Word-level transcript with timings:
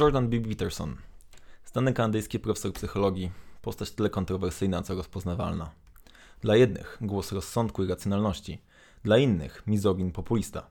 Jordan 0.00 0.28
B. 0.28 0.40
Peterson, 0.40 0.96
znany 1.64 1.92
kanadyjski 1.92 2.38
profesor 2.38 2.72
psychologii, 2.72 3.30
postać 3.62 3.90
tyle 3.90 4.10
kontrowersyjna, 4.10 4.82
co 4.82 4.94
rozpoznawalna. 4.94 5.70
Dla 6.40 6.56
jednych 6.56 6.98
głos 7.00 7.32
rozsądku 7.32 7.84
i 7.84 7.88
racjonalności, 7.88 8.62
dla 9.02 9.18
innych 9.18 9.62
mizogin 9.66 10.12
populista. 10.12 10.66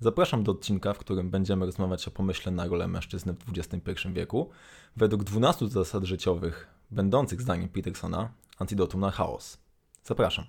Zapraszam 0.00 0.44
do 0.44 0.52
odcinka, 0.52 0.92
w 0.92 0.98
którym 0.98 1.30
będziemy 1.30 1.66
rozmawiać 1.66 2.08
o 2.08 2.10
pomyśle 2.10 2.52
na 2.52 2.66
rolę 2.66 2.88
mężczyzny 2.88 3.32
w 3.32 3.58
XXI 3.58 4.08
wieku 4.12 4.50
według 4.96 5.24
12 5.24 5.68
zasad 5.68 6.04
życiowych 6.04 6.68
będących 6.90 7.42
zdaniem 7.42 7.68
Petersona 7.68 8.32
antidotum 8.58 9.00
na 9.00 9.10
chaos. 9.10 9.58
Zapraszam. 10.04 10.44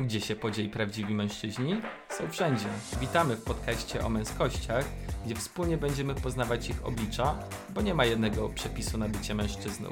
Gdzie 0.00 0.20
się 0.20 0.36
podzieli 0.36 0.68
prawdziwi 0.68 1.14
mężczyźni? 1.14 1.80
Są 2.18 2.28
wszędzie. 2.30 2.66
Witamy 3.00 3.36
w 3.36 3.44
podcaście 3.44 4.04
o 4.04 4.08
męskościach, 4.08 4.84
gdzie 5.24 5.34
wspólnie 5.34 5.76
będziemy 5.76 6.14
poznawać 6.14 6.70
ich 6.70 6.86
oblicza, 6.86 7.38
bo 7.74 7.80
nie 7.80 7.94
ma 7.94 8.04
jednego 8.04 8.48
przepisu 8.48 8.98
na 8.98 9.08
bycie 9.08 9.34
mężczyzną. 9.34 9.90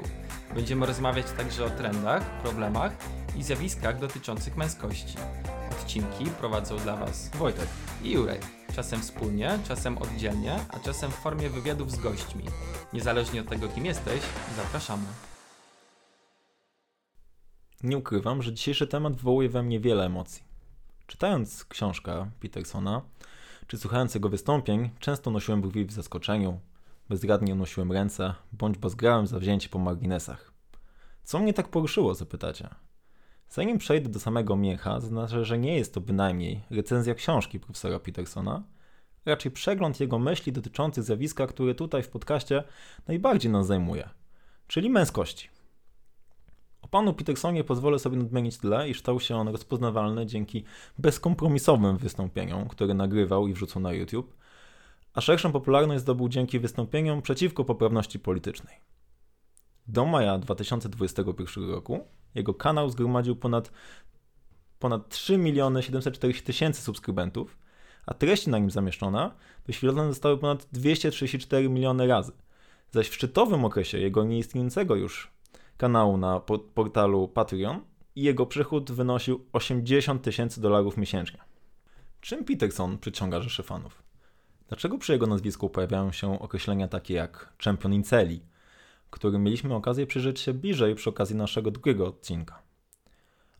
Będziemy 0.55 0.85
rozmawiać 0.85 1.25
także 1.37 1.65
o 1.65 1.69
trendach, 1.69 2.41
problemach 2.41 2.91
i 3.35 3.43
zjawiskach 3.43 3.99
dotyczących 3.99 4.57
męskości. 4.57 5.15
Odcinki 5.71 6.25
prowadzą 6.25 6.77
dla 6.77 6.95
Was 6.95 7.29
Wojtek 7.29 7.67
i 8.03 8.11
Jurek. 8.11 8.41
Czasem 8.75 9.01
wspólnie, 9.01 9.59
czasem 9.67 9.97
oddzielnie, 9.97 10.55
a 10.69 10.79
czasem 10.79 11.11
w 11.11 11.15
formie 11.15 11.49
wywiadów 11.49 11.91
z 11.91 11.99
gośćmi. 11.99 12.43
Niezależnie 12.93 13.41
od 13.41 13.49
tego, 13.49 13.67
kim 13.67 13.85
jesteś, 13.85 14.21
zapraszamy. 14.55 15.05
Nie 17.83 17.97
ukrywam, 17.97 18.41
że 18.41 18.53
dzisiejszy 18.53 18.87
temat 18.87 19.15
wywołuje 19.15 19.49
we 19.49 19.63
mnie 19.63 19.79
wiele 19.79 20.05
emocji. 20.05 20.56
Czytając 21.07 21.65
książkę 21.65 22.31
Petersona, 22.39 23.01
czy 23.67 23.77
słuchając 23.77 24.15
jego 24.15 24.29
wystąpień, 24.29 24.89
często 24.99 25.31
nosiłem 25.31 25.61
brwi 25.61 25.85
w 25.85 25.91
zaskoczeniu, 25.91 26.59
bezradnie 27.09 27.53
unosiłem 27.53 27.91
ręce, 27.91 28.33
bądź 28.51 28.77
bazgrałem 28.77 29.27
zawzięcie 29.27 29.69
po 29.69 29.79
marginesach. 29.79 30.51
Co 31.23 31.39
mnie 31.39 31.53
tak 31.53 31.67
poruszyło, 31.67 32.15
zapytacie? 32.15 32.69
Zanim 33.49 33.77
przejdę 33.77 34.09
do 34.09 34.19
samego 34.19 34.55
miecha, 34.55 34.99
zaznaczę, 34.99 35.45
że 35.45 35.57
nie 35.57 35.75
jest 35.75 35.93
to 35.93 36.01
bynajmniej 36.01 36.63
recenzja 36.69 37.15
książki 37.15 37.59
profesora 37.59 37.99
Petersona, 37.99 38.63
raczej 39.25 39.51
przegląd 39.51 39.99
jego 39.99 40.19
myśli 40.19 40.51
dotyczących 40.51 41.03
zjawiska, 41.03 41.47
które 41.47 41.75
tutaj 41.75 42.03
w 42.03 42.09
podcaście 42.09 42.63
najbardziej 43.07 43.51
nas 43.51 43.67
zajmuje, 43.67 44.09
czyli 44.67 44.89
męskości. 44.89 45.56
O 46.87 46.89
panu 46.89 47.13
Petersonie 47.13 47.63
pozwolę 47.63 47.99
sobie 47.99 48.17
nadmienić 48.17 48.57
tyle, 48.57 48.89
iż 48.89 48.99
stał 48.99 49.19
się 49.19 49.35
on 49.35 49.47
rozpoznawalny 49.47 50.25
dzięki 50.25 50.63
bezkompromisowym 50.97 51.97
wystąpieniom, 51.97 52.67
które 52.67 52.93
nagrywał 52.93 53.47
i 53.47 53.53
wrzucał 53.53 53.81
na 53.81 53.93
YouTube, 53.93 54.33
a 55.13 55.21
szerszą 55.21 55.51
popularność 55.51 56.01
zdobył 56.01 56.29
dzięki 56.29 56.59
wystąpieniom 56.59 57.21
przeciwko 57.21 57.65
poprawności 57.65 58.19
politycznej. 58.19 58.75
Do 59.87 60.05
maja 60.05 60.37
2021 60.37 61.69
roku 61.69 62.07
jego 62.35 62.53
kanał 62.53 62.89
zgromadził 62.89 63.35
ponad, 63.35 63.71
ponad 64.79 65.09
3 65.09 65.37
miliony 65.37 65.83
740 65.83 66.43
tysięcy 66.43 66.81
subskrybentów, 66.81 67.57
a 68.05 68.13
treści 68.13 68.49
na 68.49 68.59
nim 68.59 68.71
zamieszczone 68.71 69.31
wyświetlone 69.65 70.09
zostały 70.09 70.37
ponad 70.37 70.67
234 70.71 71.69
miliony 71.69 72.07
razy. 72.07 72.31
Zaś 72.91 73.09
w 73.09 73.15
szczytowym 73.15 73.65
okresie 73.65 73.97
jego 73.97 74.23
nieistniejącego 74.23 74.95
już 74.95 75.36
kanału 75.77 76.17
na 76.17 76.41
portalu 76.73 77.27
Patreon 77.27 77.81
i 78.15 78.21
jego 78.21 78.45
przychód 78.45 78.91
wynosił 78.91 79.45
80 79.53 80.21
tysięcy 80.21 80.61
dolarów 80.61 80.97
miesięcznie. 80.97 81.39
Czym 82.21 82.45
Peterson 82.45 82.97
przyciąga 82.97 83.41
rzesze 83.41 83.63
fanów? 83.63 84.03
Dlaczego 84.67 84.97
przy 84.97 85.13
jego 85.13 85.27
nazwisku 85.27 85.69
pojawiają 85.69 86.11
się 86.11 86.39
określenia 86.39 86.87
takie 86.87 87.13
jak 87.13 87.53
Champion 87.63 87.93
Inceli, 87.93 88.41
którym 89.09 89.43
mieliśmy 89.43 89.75
okazję 89.75 90.07
przyjrzeć 90.07 90.39
się 90.39 90.53
bliżej 90.53 90.95
przy 90.95 91.09
okazji 91.09 91.35
naszego 91.35 91.71
drugiego 91.71 92.07
odcinka? 92.07 92.61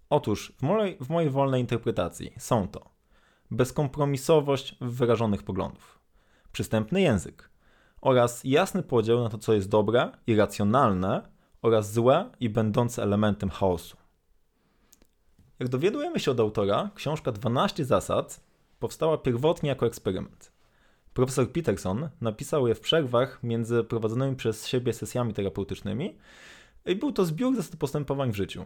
Otóż 0.10 0.54
w 0.58 0.62
mojej, 0.62 0.98
w 1.02 1.10
mojej 1.10 1.30
wolnej 1.30 1.62
interpretacji 1.62 2.34
są 2.38 2.68
to 2.68 2.90
bezkompromisowość 3.52 4.76
wyrażonych 4.82 5.44
poglądów, 5.44 6.00
przystępny 6.52 7.02
język 7.02 7.50
oraz 8.02 8.44
jasny 8.44 8.84
podział 8.84 9.24
na 9.24 9.30
to, 9.30 9.38
co 9.38 9.54
jest 9.54 9.70
dobre 9.70 10.12
i 10.28 10.36
racjonalne 10.36 11.37
oraz 11.62 11.94
złe 11.94 12.30
i 12.40 12.50
będące 12.50 13.04
elementem 13.04 13.50
chaosu. 13.50 13.98
Jak 15.60 15.70
dowiadujemy 15.70 16.20
się 16.20 16.32
od 16.32 16.40
autora, 16.40 16.90
książka 16.96 17.32
12 17.32 17.86
zasad 17.86 18.44
powstała 18.80 19.18
pierwotnie 19.18 19.70
jako 19.70 19.86
eksperyment. 19.86 20.52
Profesor 21.14 21.52
Peterson 21.52 22.10
napisał 22.22 22.68
je 22.68 22.76
w 22.76 22.80
przerwach 22.80 23.44
między 23.44 23.84
prowadzonymi 23.84 24.36
przez 24.36 24.68
siebie 24.68 24.94
sesjami 24.94 25.34
terapeutycznymi 25.34 26.18
i 26.86 26.96
był 26.96 27.12
to 27.12 27.26
zbiór 27.26 27.56
zasad 27.56 27.76
postępowań 27.76 28.32
w 28.32 28.36
życiu. 28.36 28.66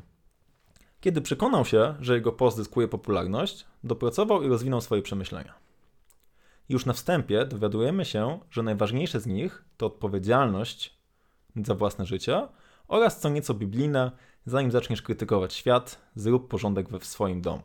Kiedy 1.02 1.22
przekonał 1.22 1.66
się, 1.66 1.96
że 2.00 2.16
jego 2.16 2.32
post 2.32 2.58
zyskuje 2.58 2.88
popularność, 2.88 3.66
dopracował 3.84 4.44
i 4.44 4.48
rozwinął 4.48 4.82
swoje 4.82 5.02
przemyślenia. 5.02 5.54
Już 6.70 6.86
na 6.86 6.94
wstępie 6.94 7.46
dowiadujemy 7.46 8.06
się, 8.06 8.40
że 8.52 8.64
najważniejsze 8.64 9.20
z 9.20 9.28
nich 9.28 9.66
to 9.78 9.86
odpowiedzialność 9.86 10.98
za 11.56 11.76
własne 11.76 12.06
życie 12.06 12.48
oraz 12.92 13.20
co 13.20 13.30
nieco 13.30 13.54
biblijne, 13.54 14.12
zanim 14.46 14.72
zaczniesz 14.72 15.02
krytykować 15.02 15.54
świat, 15.54 16.02
zrób 16.16 16.48
porządek 16.48 16.90
we 16.90 17.00
swoim 17.00 17.42
domu. 17.42 17.64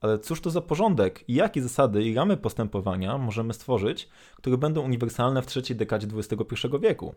Ale 0.00 0.18
cóż 0.18 0.40
to 0.40 0.50
za 0.50 0.60
porządek 0.60 1.28
i 1.28 1.34
jakie 1.34 1.62
zasady 1.62 2.04
i 2.04 2.14
ramy 2.14 2.36
postępowania 2.36 3.18
możemy 3.18 3.54
stworzyć, 3.54 4.08
które 4.36 4.58
będą 4.58 4.80
uniwersalne 4.80 5.42
w 5.42 5.46
trzeciej 5.46 5.76
dekadzie 5.76 6.06
XXI 6.16 6.68
wieku? 6.80 7.14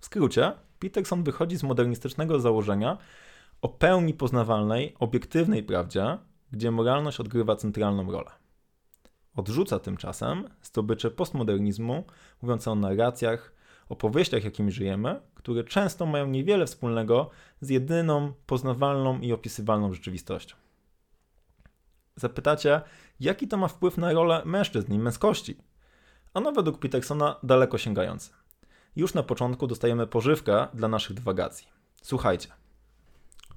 W 0.00 0.04
skrócie, 0.04 0.52
Peterson 0.78 1.22
wychodzi 1.22 1.56
z 1.56 1.62
modernistycznego 1.62 2.40
założenia 2.40 2.98
o 3.62 3.68
pełni 3.68 4.14
poznawalnej, 4.14 4.94
obiektywnej 4.98 5.62
prawdzie, 5.62 6.18
gdzie 6.52 6.70
moralność 6.70 7.20
odgrywa 7.20 7.56
centralną 7.56 8.12
rolę. 8.12 8.30
Odrzuca 9.36 9.78
tymczasem 9.78 10.48
zdobycze 10.62 11.10
postmodernizmu 11.10 12.04
mówiące 12.42 12.70
o 12.70 12.74
narracjach, 12.74 13.59
opowieściach, 13.92 14.44
jakimi 14.44 14.72
żyjemy, 14.72 15.20
które 15.34 15.64
często 15.64 16.06
mają 16.06 16.26
niewiele 16.26 16.66
wspólnego 16.66 17.30
z 17.60 17.68
jedyną 17.68 18.32
poznawalną 18.46 19.20
i 19.20 19.32
opisywalną 19.32 19.94
rzeczywistością. 19.94 20.56
Zapytacie, 22.16 22.80
jaki 23.20 23.48
to 23.48 23.56
ma 23.56 23.68
wpływ 23.68 23.98
na 23.98 24.12
rolę 24.12 24.42
mężczyzn 24.44 24.94
i 24.94 24.98
męskości? 24.98 25.56
Ano 26.34 26.52
według 26.52 26.78
Petersona 26.78 27.36
daleko 27.42 27.78
sięgające. 27.78 28.30
Już 28.96 29.14
na 29.14 29.22
początku 29.22 29.66
dostajemy 29.66 30.06
pożywkę 30.06 30.66
dla 30.74 30.88
naszych 30.88 31.16
dywagacji. 31.16 31.68
Słuchajcie. 32.02 32.48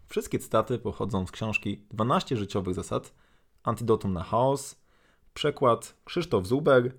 Wszystkie 0.08 0.40
cytaty 0.40 0.80
pochodzą 0.80 1.28
z 1.28 1.32
książki 1.32 1.86
12 1.92 2.38
życiowych 2.38 2.76
zasad 2.76 3.14
Antidotum 3.64 4.14
na 4.14 4.24
chaos, 4.24 4.82
przekład 5.34 5.96
Krzysztof 6.06 6.48
Zuber, 6.48 6.94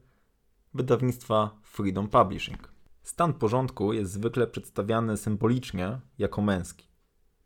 wydawnictwa 0.74 1.50
Freedom 1.62 2.08
Publishing. 2.08 2.73
Stan 3.04 3.34
porządku 3.34 3.92
jest 3.92 4.12
zwykle 4.12 4.46
przedstawiany 4.46 5.16
symbolicznie 5.16 6.00
jako 6.18 6.42
męski. 6.42 6.88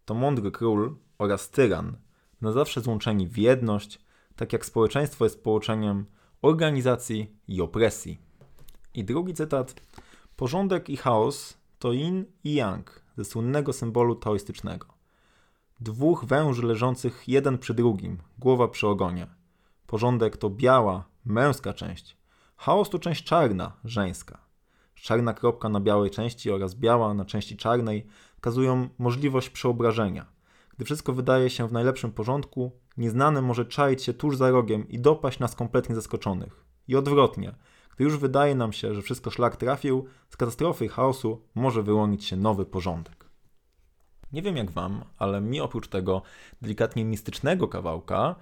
To 0.04 0.14
mądry 0.14 0.50
król 0.50 0.96
oraz 1.18 1.50
tyran, 1.50 1.96
na 2.40 2.52
zawsze 2.52 2.80
złączeni 2.80 3.28
w 3.28 3.38
jedność, 3.38 4.00
tak 4.36 4.52
jak 4.52 4.66
społeczeństwo 4.66 5.24
jest 5.24 5.42
połączeniem 5.42 6.06
organizacji 6.42 7.36
i 7.48 7.60
opresji. 7.60 8.18
I 8.94 9.04
drugi 9.04 9.34
cytat. 9.34 9.74
Porządek 10.36 10.90
i 10.90 10.96
chaos 10.96 11.58
to 11.78 11.92
yin 11.92 12.24
i 12.44 12.54
yang 12.54 13.02
ze 13.16 13.24
słynnego 13.24 13.72
symbolu 13.72 14.14
taoistycznego. 14.14 14.86
Dwóch 15.80 16.24
węży 16.24 16.66
leżących 16.66 17.28
jeden 17.28 17.58
przy 17.58 17.74
drugim, 17.74 18.18
głowa 18.38 18.68
przy 18.68 18.86
ogonie. 18.86 19.26
Porządek 19.86 20.36
to 20.36 20.50
biała, 20.50 21.04
męska 21.24 21.72
część. 21.72 22.16
Chaos 22.56 22.90
to 22.90 22.98
część 22.98 23.24
czarna, 23.24 23.72
żeńska. 23.84 24.47
Czarna 25.02 25.34
kropka 25.34 25.68
na 25.68 25.80
białej 25.80 26.10
części 26.10 26.50
oraz 26.50 26.74
biała 26.74 27.14
na 27.14 27.24
części 27.24 27.56
czarnej 27.56 28.06
wskazują 28.34 28.88
możliwość 28.98 29.50
przeobrażenia. 29.50 30.26
Gdy 30.76 30.84
wszystko 30.84 31.12
wydaje 31.12 31.50
się 31.50 31.68
w 31.68 31.72
najlepszym 31.72 32.12
porządku, 32.12 32.72
nieznany 32.96 33.42
może 33.42 33.66
czaić 33.66 34.02
się 34.02 34.14
tuż 34.14 34.36
za 34.36 34.50
rogiem 34.50 34.88
i 34.88 35.00
dopaść 35.00 35.38
nas 35.38 35.54
kompletnie 35.54 35.94
zaskoczonych. 35.94 36.64
I 36.88 36.96
odwrotnie, 36.96 37.54
gdy 37.94 38.04
już 38.04 38.16
wydaje 38.16 38.54
nam 38.54 38.72
się, 38.72 38.94
że 38.94 39.02
wszystko 39.02 39.30
szlak 39.30 39.56
trafił, 39.56 40.06
z 40.30 40.36
katastrofy 40.36 40.84
i 40.84 40.88
chaosu 40.88 41.42
może 41.54 41.82
wyłonić 41.82 42.24
się 42.24 42.36
nowy 42.36 42.66
porządek. 42.66 43.24
Nie 44.32 44.42
wiem 44.42 44.56
jak 44.56 44.70
wam, 44.70 45.04
ale 45.18 45.40
mi 45.40 45.60
oprócz 45.60 45.88
tego 45.88 46.22
delikatnie 46.62 47.04
mistycznego 47.04 47.68
kawałka 47.68 48.34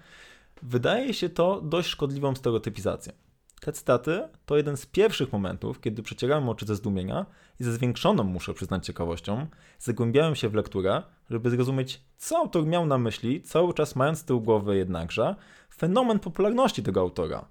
wydaje 0.63 1.15
się 1.15 1.29
to 1.29 1.61
dość 1.61 1.89
szkodliwą 1.89 2.35
stereotypizacją. 2.35 3.13
Te 3.61 3.73
cytaty 3.73 4.29
to 4.47 4.57
jeden 4.57 4.77
z 4.77 4.87
pierwszych 4.87 5.33
momentów, 5.33 5.81
kiedy 5.81 6.03
przecierałem 6.03 6.49
oczy 6.49 6.67
ze 6.67 6.77
zdumienia 6.77 7.27
i 7.61 7.65
ze 7.65 7.73
zwiększoną, 7.73 8.25
muszę 8.25 8.55
przyznać, 8.55 8.87
ciekawością, 8.87 9.47
zagłębiałem 9.79 10.35
się 10.35 10.49
w 10.49 10.55
lekturę, 10.55 11.03
żeby 11.31 11.51
zrozumieć, 11.51 12.01
co 12.17 12.39
autor 12.39 12.67
miał 12.67 12.87
na 12.87 12.99
myśli, 12.99 13.43
cały 13.43 13.75
czas 13.75 13.97
mając 13.97 14.19
z 14.19 14.25
tyłu 14.25 14.41
głowy 14.41 14.77
jednakże 14.77 15.35
fenomen 15.77 16.19
popularności 16.19 16.83
tego 16.83 17.01
autora. 17.01 17.45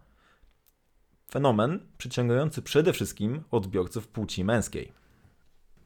Fenomen 1.31 1.79
przyciągający 1.97 2.61
przede 2.61 2.93
wszystkim 2.93 3.43
odbiorców 3.51 4.07
płci 4.07 4.43
męskiej. 4.43 4.91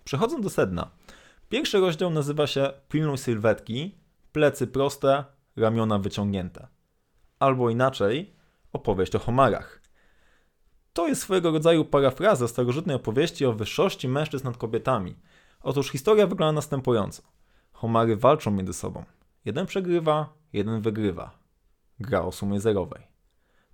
Przechodząc 0.03 0.43
do 0.43 0.49
sedna. 0.49 0.89
Pierwszy 1.49 1.79
rozdział 1.79 2.09
nazywa 2.09 2.47
się 2.47 2.71
Pilnuj 2.89 3.17
sylwetki, 3.17 3.95
plecy 4.31 4.67
proste, 4.67 5.23
ramiona 5.55 5.99
wyciągnięte. 5.99 6.67
Albo 7.39 7.69
inaczej, 7.69 8.33
opowieść 8.73 9.15
o 9.15 9.19
homarach. 9.19 9.78
To 10.99 11.07
jest 11.07 11.21
swojego 11.21 11.51
rodzaju 11.51 11.85
parafraza 11.85 12.47
starożytnej 12.47 12.95
opowieści 12.95 13.45
o 13.45 13.53
wyższości 13.53 14.07
mężczyzn 14.07 14.47
nad 14.47 14.57
kobietami. 14.57 15.15
Otóż 15.61 15.91
historia 15.91 16.27
wygląda 16.27 16.51
następująco. 16.51 17.23
Homary 17.71 18.17
walczą 18.17 18.51
między 18.51 18.73
sobą. 18.73 19.03
Jeden 19.45 19.65
przegrywa, 19.65 20.33
jeden 20.53 20.81
wygrywa. 20.81 21.39
Gra 21.99 22.21
o 22.21 22.31
sumie 22.31 22.59
zerowej. 22.59 23.07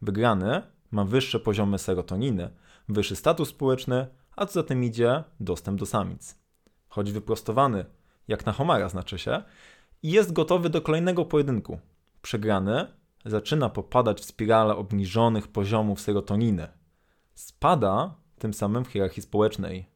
Wygrany 0.02 0.62
ma 0.92 1.06
wyższe 1.06 1.40
poziomy 1.40 1.80
serotoniny, 1.80 2.50
wyższy 2.90 3.16
status 3.16 3.50
społeczny, 3.50 4.08
a 4.36 4.46
co 4.46 4.54
za 4.54 4.64
tym 4.64 4.84
idzie 4.84 5.24
dostęp 5.40 5.80
do 5.80 5.86
samic. 5.86 6.36
Choć 6.88 7.12
wyprostowany, 7.12 7.86
jak 8.28 8.46
na 8.46 8.52
Homara 8.52 8.90
znaczy 8.90 9.18
się, 9.18 9.44
i 10.04 10.12
jest 10.12 10.34
gotowy 10.34 10.70
do 10.70 10.82
kolejnego 10.82 11.26
pojedynku. 11.26 11.80
Przegrany 12.22 12.88
zaczyna 13.26 13.70
popadać 13.70 14.22
w 14.22 14.26
spirale 14.26 14.76
obniżonych 14.76 15.48
poziomów 15.48 16.02
serotoniny. 16.02 16.85
Spada 17.36 18.16
tym 18.38 18.54
samym 18.54 18.86
w 18.86 18.88
hierarchii 18.88 19.24
społecznej. 19.24 19.90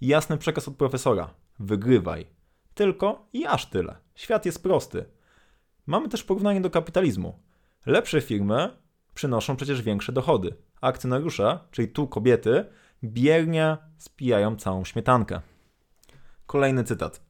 Jasny 0.00 0.38
przekaz 0.38 0.68
od 0.68 0.76
profesora: 0.76 1.30
wygrywaj. 1.58 2.26
Tylko 2.74 3.28
i 3.32 3.46
aż 3.46 3.70
tyle. 3.70 3.96
Świat 4.14 4.46
jest 4.46 4.62
prosty. 4.62 5.04
Mamy 5.86 6.08
też 6.08 6.24
porównanie 6.24 6.60
do 6.60 6.70
kapitalizmu. 6.70 7.38
Lepsze 7.86 8.20
firmy 8.20 8.76
przynoszą 9.14 9.56
przecież 9.56 9.82
większe 9.82 10.12
dochody. 10.12 10.54
Akcjonariusze, 10.80 11.58
czyli 11.70 11.88
tu 11.88 12.08
kobiety, 12.08 12.64
biernie 13.04 13.76
spijają 13.98 14.56
całą 14.56 14.84
śmietankę. 14.84 15.40
Kolejny 16.46 16.84
cytat. 16.84 17.20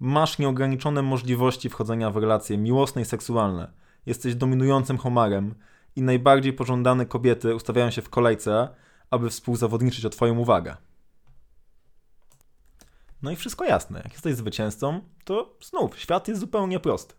Masz 0.00 0.38
nieograniczone 0.38 1.02
możliwości 1.02 1.68
wchodzenia 1.68 2.10
w 2.10 2.16
relacje 2.16 2.58
miłosne 2.58 3.02
i 3.02 3.04
seksualne. 3.04 3.72
Jesteś 4.06 4.34
dominującym 4.34 4.98
homarem 4.98 5.54
i 5.96 6.02
najbardziej 6.02 6.52
pożądane 6.52 7.06
kobiety 7.06 7.54
ustawiają 7.54 7.90
się 7.90 8.02
w 8.02 8.10
kolejce, 8.10 8.68
aby 9.14 9.30
współzawodniczyć 9.30 10.04
o 10.04 10.10
Twoją 10.10 10.38
uwagę. 10.38 10.76
No 13.22 13.30
i 13.30 13.36
wszystko 13.36 13.64
jasne. 13.64 14.00
Jak 14.04 14.12
jesteś 14.12 14.34
zwycięzcą, 14.34 15.00
to 15.24 15.56
znów 15.62 15.98
świat 15.98 16.28
jest 16.28 16.40
zupełnie 16.40 16.80
prosty. 16.80 17.14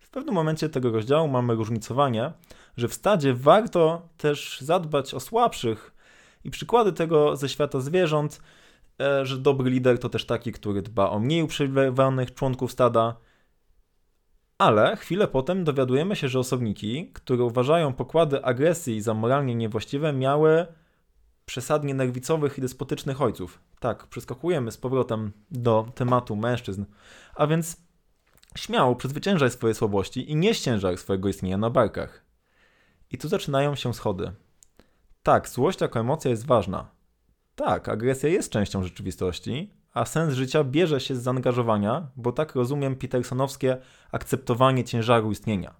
W 0.00 0.10
pewnym 0.10 0.34
momencie 0.34 0.68
tego 0.68 0.90
rozdziału 0.90 1.28
mamy 1.28 1.54
różnicowanie, 1.54 2.32
że 2.76 2.88
w 2.88 2.94
stadzie 2.94 3.34
warto 3.34 4.08
też 4.16 4.60
zadbać 4.60 5.14
o 5.14 5.20
słabszych 5.20 5.94
i 6.44 6.50
przykłady 6.50 6.92
tego 6.92 7.36
ze 7.36 7.48
świata 7.48 7.80
zwierząt, 7.80 8.40
e, 9.00 9.26
że 9.26 9.38
dobry 9.38 9.70
lider 9.70 9.98
to 9.98 10.08
też 10.08 10.26
taki, 10.26 10.52
który 10.52 10.82
dba 10.82 11.10
o 11.10 11.18
mniej 11.18 11.42
uprzywilejowanych 11.42 12.34
członków 12.34 12.72
stada, 12.72 13.16
ale 14.58 14.96
chwilę 14.96 15.28
potem 15.28 15.64
dowiadujemy 15.64 16.16
się, 16.16 16.28
że 16.28 16.38
osobniki, 16.38 17.10
które 17.12 17.44
uważają 17.44 17.92
pokłady 17.92 18.44
agresji 18.44 19.00
za 19.00 19.14
moralnie 19.14 19.54
niewłaściwe, 19.54 20.12
miały 20.12 20.66
przesadnie 21.46 21.94
nerwicowych 21.94 22.58
i 22.58 22.60
despotycznych 22.60 23.22
ojców. 23.22 23.60
Tak, 23.80 24.06
przeskakujemy 24.06 24.72
z 24.72 24.76
powrotem 24.76 25.32
do 25.50 25.88
tematu 25.94 26.36
mężczyzn. 26.36 26.84
A 27.34 27.46
więc 27.46 27.76
śmiało 28.56 28.96
przezwyciężaj 28.96 29.50
swoje 29.50 29.74
słabości 29.74 30.30
i 30.30 30.36
nie 30.36 30.54
ściężaj 30.54 30.98
swojego 30.98 31.28
istnienia 31.28 31.58
na 31.58 31.70
barkach. 31.70 32.24
I 33.10 33.18
tu 33.18 33.28
zaczynają 33.28 33.74
się 33.74 33.94
schody. 33.94 34.32
Tak, 35.22 35.48
złość 35.48 35.80
jako 35.80 36.00
emocja 36.00 36.30
jest 36.30 36.46
ważna. 36.46 36.90
Tak, 37.54 37.88
agresja 37.88 38.28
jest 38.28 38.52
częścią 38.52 38.82
rzeczywistości, 38.82 39.70
a 39.94 40.04
sens 40.04 40.34
życia 40.34 40.64
bierze 40.64 41.00
się 41.00 41.16
z 41.16 41.22
zaangażowania, 41.22 42.08
bo 42.16 42.32
tak 42.32 42.54
rozumiem 42.54 42.96
petersonowskie 42.96 43.76
akceptowanie 44.12 44.84
ciężaru 44.84 45.30
istnienia. 45.30 45.74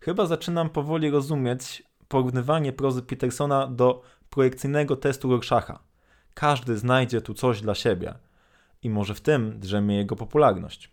Chyba 0.00 0.26
zaczynam 0.26 0.70
powoli 0.70 1.10
rozumieć 1.10 1.82
porównywanie 2.08 2.72
prozy 2.72 3.02
Petersona 3.02 3.66
do 3.66 4.02
projekcyjnego 4.30 4.96
testu 4.96 5.30
Rorschacha. 5.30 5.78
Każdy 6.34 6.78
znajdzie 6.78 7.20
tu 7.20 7.34
coś 7.34 7.60
dla 7.60 7.74
siebie 7.74 8.14
i 8.82 8.90
może 8.90 9.14
w 9.14 9.20
tym 9.20 9.60
drzemie 9.60 9.96
jego 9.96 10.16
popularność. 10.16 10.90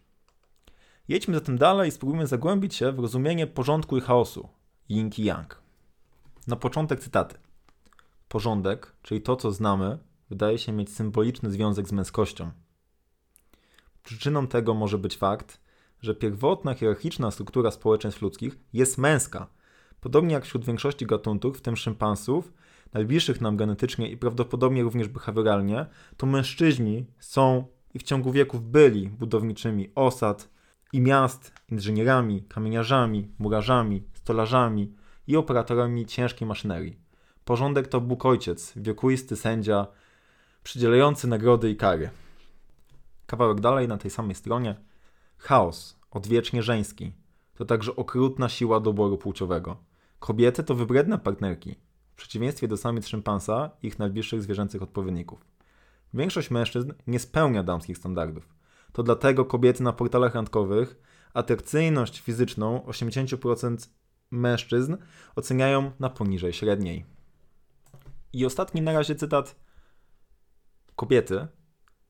Jedźmy 1.08 1.34
zatem 1.34 1.58
dalej 1.58 1.90
i 1.90 1.92
spróbujmy 1.92 2.28
zagłębić 2.28 2.76
się 2.76 2.92
w 2.92 3.00
rozumienie 3.00 3.48
porządku 3.48 3.98
i 3.98 4.02
chaosu, 4.02 4.50
yin 4.90 5.10
i 5.18 5.24
yang. 5.24 5.62
Na 6.48 6.56
początek 6.56 7.00
cytaty. 7.00 7.38
Porządek, 8.30 8.96
czyli 9.02 9.22
to, 9.22 9.36
co 9.36 9.52
znamy, 9.52 9.98
wydaje 10.30 10.58
się 10.58 10.72
mieć 10.72 10.94
symboliczny 10.94 11.52
związek 11.52 11.88
z 11.88 11.92
męskością. 11.92 12.52
Przyczyną 14.04 14.48
tego 14.48 14.74
może 14.74 14.98
być 14.98 15.18
fakt, 15.18 15.60
że 16.02 16.16
pierwotna 16.16 16.74
hierarchiczna 16.74 17.32
struktura 17.32 17.72
społeczeństw 17.72 18.22
ludzkich 18.22 18.58
jest 18.74 18.98
męska. 18.98 19.48
Podobnie 20.02 20.34
jak 20.34 20.46
wśród 20.46 20.66
większości 20.66 21.06
gatunków, 21.06 21.58
w 21.58 21.62
tym 21.62 21.76
szympansów, 21.76 22.54
najbliższych 22.94 23.42
nam 23.42 23.58
genetycznie 23.58 24.10
i 24.10 24.18
prawdopodobnie 24.18 24.84
również 24.84 25.08
behawioralnie, 25.08 25.86
to 26.18 26.26
mężczyźni 26.26 27.06
są 27.20 27.68
i 27.94 28.00
w 28.00 28.04
ciągu 28.04 28.32
wieków 28.32 28.72
byli 28.72 29.10
budowniczymi 29.10 29.90
osad 29.96 30.50
i 30.94 31.02
miast, 31.02 31.54
inżynierami, 31.70 32.44
kamieniarzami, 32.44 33.28
murarzami, 33.40 34.04
stolarzami 34.14 34.94
i 35.28 35.38
operatorami 35.38 36.06
ciężkiej 36.06 36.48
maszynerii. 36.48 37.00
Porządek 37.46 37.88
to 37.88 38.02
Bóg 38.02 38.26
Ojciec, 38.26 38.74
wiekuisty 38.76 39.36
sędzia, 39.36 39.88
przydzielający 40.64 41.28
nagrody 41.28 41.70
i 41.70 41.76
kary. 41.76 42.10
Kawałek 43.26 43.62
dalej 43.62 43.88
na 43.88 43.98
tej 43.98 44.12
samej 44.12 44.36
stronie. 44.36 44.76
Chaos, 45.38 46.00
odwiecznie 46.12 46.64
żeński, 46.64 47.14
to 47.56 47.66
także 47.66 47.96
okrutna 47.96 48.50
siła 48.50 48.80
doboru 48.80 49.18
płciowego. 49.18 49.78
Kobiety 50.20 50.64
to 50.64 50.76
wybredne 50.76 51.18
partnerki, 51.18 51.76
w 52.16 52.18
przeciwieństwie 52.18 52.68
do 52.68 52.78
samic 52.78 53.08
szympansa 53.08 53.70
i 53.84 53.88
ich 53.88 54.00
najbliższych 54.00 54.42
zwierzęcych 54.42 54.82
odpowiedników. 54.82 55.46
Większość 56.14 56.52
mężczyzn 56.52 56.94
nie 57.08 57.20
spełnia 57.20 57.64
damskich 57.64 57.98
standardów. 57.98 58.56
To 58.92 59.04
dlatego 59.04 59.46
kobiety 59.46 59.84
na 59.84 59.94
portalach 59.94 60.36
randkowych 60.36 60.96
atrakcyjność 61.34 62.22
fizyczną 62.22 62.80
80% 62.80 63.90
mężczyzn 64.32 64.98
oceniają 65.36 65.92
na 66.00 66.10
poniżej 66.10 66.54
średniej. 66.54 67.06
I 68.34 68.46
ostatni 68.46 68.82
na 68.82 68.94
razie 68.94 69.16
cytat. 69.16 69.56
Kobiety 70.96 71.48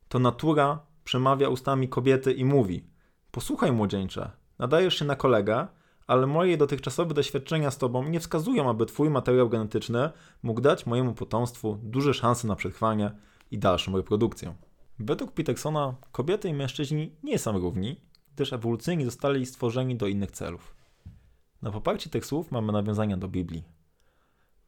to 0.08 0.20
natura 0.20 0.86
przemawia 1.04 1.50
ustami 1.50 1.90
kobiety 1.90 2.34
i 2.34 2.46
mówi: 2.46 2.90
Posłuchaj, 3.32 3.72
młodzieńcze, 3.72 4.32
nadajesz 4.60 5.00
się 5.00 5.06
na 5.06 5.16
kolegę, 5.16 5.68
ale 6.08 6.28
moje 6.28 6.58
dotychczasowe 6.58 7.14
doświadczenia 7.14 7.72
z 7.72 7.78
tobą 7.78 8.04
nie 8.04 8.20
wskazują, 8.20 8.70
aby 8.70 8.86
twój 8.86 9.10
materiał 9.10 9.50
genetyczny 9.50 10.10
mógł 10.44 10.62
dać 10.62 10.86
mojemu 10.86 11.14
potomstwu 11.14 11.80
duże 11.84 12.14
szanse 12.14 12.48
na 12.48 12.56
przetrwanie 12.56 13.12
i 13.52 13.58
dalszą 13.60 13.98
reprodukcję. 13.98 14.56
Według 15.00 15.32
Petersona 15.32 15.96
kobiety 16.12 16.50
i 16.50 16.54
mężczyźni 16.54 17.16
nie 17.24 17.40
są 17.40 17.60
równi, 17.60 18.02
gdyż 18.36 18.54
ewolucyjnie 18.54 19.06
zostali 19.06 19.46
stworzeni 19.46 19.96
do 19.96 20.08
innych 20.08 20.32
celów. 20.32 20.76
Na 21.62 21.72
poparcie 21.72 22.10
tych 22.10 22.26
słów 22.26 22.52
mamy 22.52 22.74
nawiązania 22.74 23.18
do 23.18 23.28
Biblii. 23.28 23.64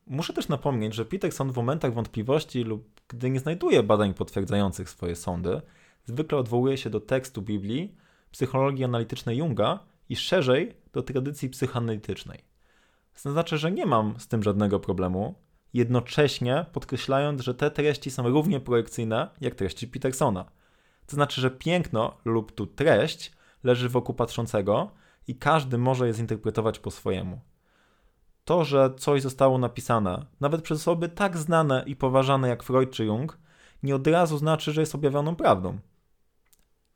Muszę 0.08 0.34
też 0.34 0.48
napomnieć, 0.48 0.94
że 0.94 1.06
Peterson 1.06 1.52
w 1.52 1.56
momentach 1.56 1.94
wątpliwości 1.94 2.64
lub 2.64 2.98
gdy 3.08 3.30
nie 3.30 3.40
znajduje 3.40 3.84
badań 3.84 4.14
potwierdzających 4.14 4.90
swoje 4.90 5.16
sądy, 5.16 5.62
zwykle 6.06 6.38
odwołuje 6.38 6.78
się 6.78 6.90
do 6.90 7.00
tekstu 7.00 7.42
Biblii, 7.42 7.96
psychologii 8.32 8.84
analitycznej 8.86 9.38
Junga 9.38 9.80
i 10.10 10.16
szerzej 10.16 10.76
do 10.94 11.04
tradycji 11.04 11.50
psychoanalitycznej. 11.50 12.40
Znaczy, 13.16 13.58
że 13.58 13.72
nie 13.72 13.86
mam 13.86 14.20
z 14.20 14.28
tym 14.28 14.44
żadnego 14.44 14.80
problemu, 14.80 15.36
jednocześnie 15.74 16.66
podkreślając, 16.74 17.42
że 17.42 17.54
te 17.54 17.72
treści 17.72 18.12
są 18.12 18.30
równie 18.30 18.60
projekcyjne 18.60 19.30
jak 19.42 19.56
treści 19.56 19.88
Petersona. 19.88 20.46
To 21.08 21.16
znaczy, 21.16 21.42
że 21.42 21.52
piękno 21.52 22.18
lub 22.26 22.52
tu 22.52 22.68
treść 22.68 23.32
leży 23.64 23.90
wokół 23.90 24.16
patrzącego 24.16 24.92
i 25.28 25.36
każdy 25.36 25.78
może 25.78 26.08
je 26.08 26.14
zinterpretować 26.14 26.80
po 26.80 26.92
swojemu. 26.92 27.40
To, 28.46 28.66
że 28.66 28.94
coś 28.98 29.22
zostało 29.22 29.58
napisane, 29.58 30.26
nawet 30.40 30.62
przez 30.62 30.80
osoby 30.80 31.10
tak 31.10 31.38
znane 31.38 31.84
i 31.86 31.96
poważane 31.96 32.48
jak 32.50 32.64
Freud 32.64 32.92
czy 32.92 33.06
Jung, 33.06 33.38
nie 33.84 33.96
od 33.96 34.08
razu 34.08 34.38
znaczy, 34.38 34.72
że 34.72 34.82
jest 34.82 34.96
objawioną 34.96 35.36
prawdą. 35.36 35.80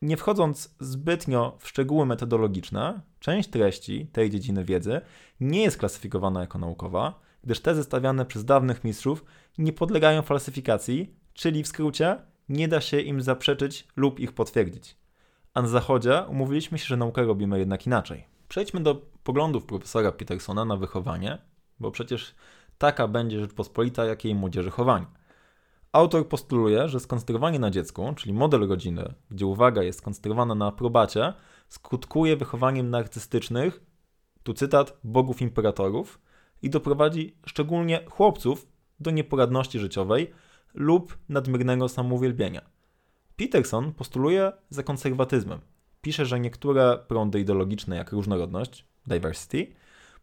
Nie 0.01 0.17
wchodząc 0.17 0.75
zbytnio 0.79 1.58
w 1.60 1.67
szczegóły 1.67 2.05
metodologiczne, 2.05 3.01
część 3.20 3.50
treści 3.50 4.08
tej 4.08 4.29
dziedziny 4.29 4.65
wiedzy 4.65 5.01
nie 5.39 5.62
jest 5.62 5.77
klasyfikowana 5.77 6.41
jako 6.41 6.60
naukowa, 6.60 7.20
gdyż 7.43 7.60
te 7.60 7.75
zestawiane 7.75 8.25
przez 8.25 8.46
dawnych 8.46 8.84
mistrzów 8.84 9.25
nie 9.58 9.74
podlegają 9.74 10.22
falsyfikacji, 10.22 11.15
czyli 11.34 11.63
w 11.63 11.67
skrócie 11.67 12.17
nie 12.50 12.67
da 12.67 12.81
się 12.81 13.00
im 13.00 13.22
zaprzeczyć 13.22 13.88
lub 13.96 14.20
ich 14.20 14.31
potwierdzić. 14.31 14.98
A 15.53 15.62
na 15.62 15.67
zachodzie 15.67 16.24
umówiliśmy 16.27 16.79
się, 16.79 16.86
że 16.86 16.98
naukę 16.98 17.24
robimy 17.24 17.60
jednak 17.60 17.88
inaczej. 17.88 18.24
Przejdźmy 18.48 18.79
do 18.79 18.96
poglądów 19.24 19.65
profesora 19.65 20.12
Petersona 20.12 20.65
na 20.65 20.77
wychowanie, 20.77 21.38
bo 21.79 21.91
przecież 21.91 22.36
Taka 22.77 23.08
będzie 23.08 23.39
Rzeczpospolita, 23.39 24.05
jak 24.05 24.25
jej 24.25 24.36
młodzieży 24.36 24.72
chowanie. 24.72 25.05
Autor 25.94 26.28
postuluje, 26.28 26.90
że 26.90 27.00
skonstruowanie 27.00 27.60
na 27.60 27.72
dziecku, 27.72 28.14
czyli 28.16 28.34
model 28.34 28.68
rodziny, 28.68 29.14
gdzie 29.32 29.46
uwaga 29.46 29.84
jest 29.84 30.00
skonstruowana 30.00 30.56
na 30.56 30.68
aprobacie, 30.68 31.34
skutkuje 31.70 32.38
wychowaniem 32.38 32.90
narcystycznych, 32.90 33.82
tu 34.44 34.54
cytat, 34.54 34.98
bogów 35.04 35.42
imperatorów 35.42 36.20
i 36.62 36.70
doprowadzi 36.70 37.36
szczególnie 37.46 38.06
chłopców 38.10 38.68
do 39.00 39.12
nieporadności 39.12 39.80
życiowej 39.80 40.32
lub 40.74 41.18
nadmiernego 41.30 41.90
samouwielbienia. 41.90 42.62
Peterson 43.36 43.94
postuluje 43.94 44.52
za 44.70 44.84
konserwatyzmem. 44.84 45.60
Pisze, 46.02 46.26
że 46.26 46.40
niektóre 46.40 46.98
prądy 47.08 47.40
ideologiczne, 47.40 47.96
jak 47.96 48.12
różnorodność, 48.12 48.86
diversity, 49.08 49.76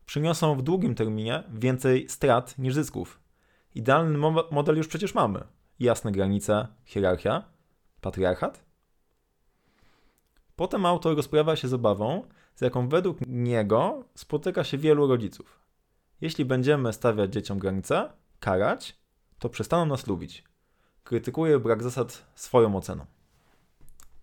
przyniosą 0.06 0.56
w 0.56 0.62
długim 0.62 0.94
terminie 0.94 1.42
więcej 1.54 2.08
strat 2.08 2.58
niż 2.58 2.74
zysków. 2.74 3.20
Idealny 3.74 4.18
model 4.50 4.76
już 4.76 4.88
przecież 4.88 5.14
mamy. 5.14 5.57
Jasne 5.80 6.12
granice, 6.12 6.68
hierarchia, 6.84 7.44
patriarchat. 8.00 8.64
Potem 10.56 10.86
autor 10.86 11.16
rozprawia 11.16 11.56
się 11.56 11.68
z 11.68 11.72
obawą, 11.72 12.22
z 12.54 12.60
jaką 12.60 12.88
według 12.88 13.18
niego 13.26 14.04
spotyka 14.14 14.64
się 14.64 14.78
wielu 14.78 15.06
rodziców. 15.06 15.60
Jeśli 16.20 16.44
będziemy 16.44 16.92
stawiać 16.92 17.32
dzieciom 17.32 17.58
granice, 17.58 18.12
karać, 18.40 18.98
to 19.38 19.48
przestaną 19.48 19.86
nas 19.86 20.06
lubić. 20.06 20.44
Krytykuje 21.04 21.58
brak 21.58 21.82
zasad 21.82 22.26
swoją 22.34 22.76
oceną. 22.76 23.06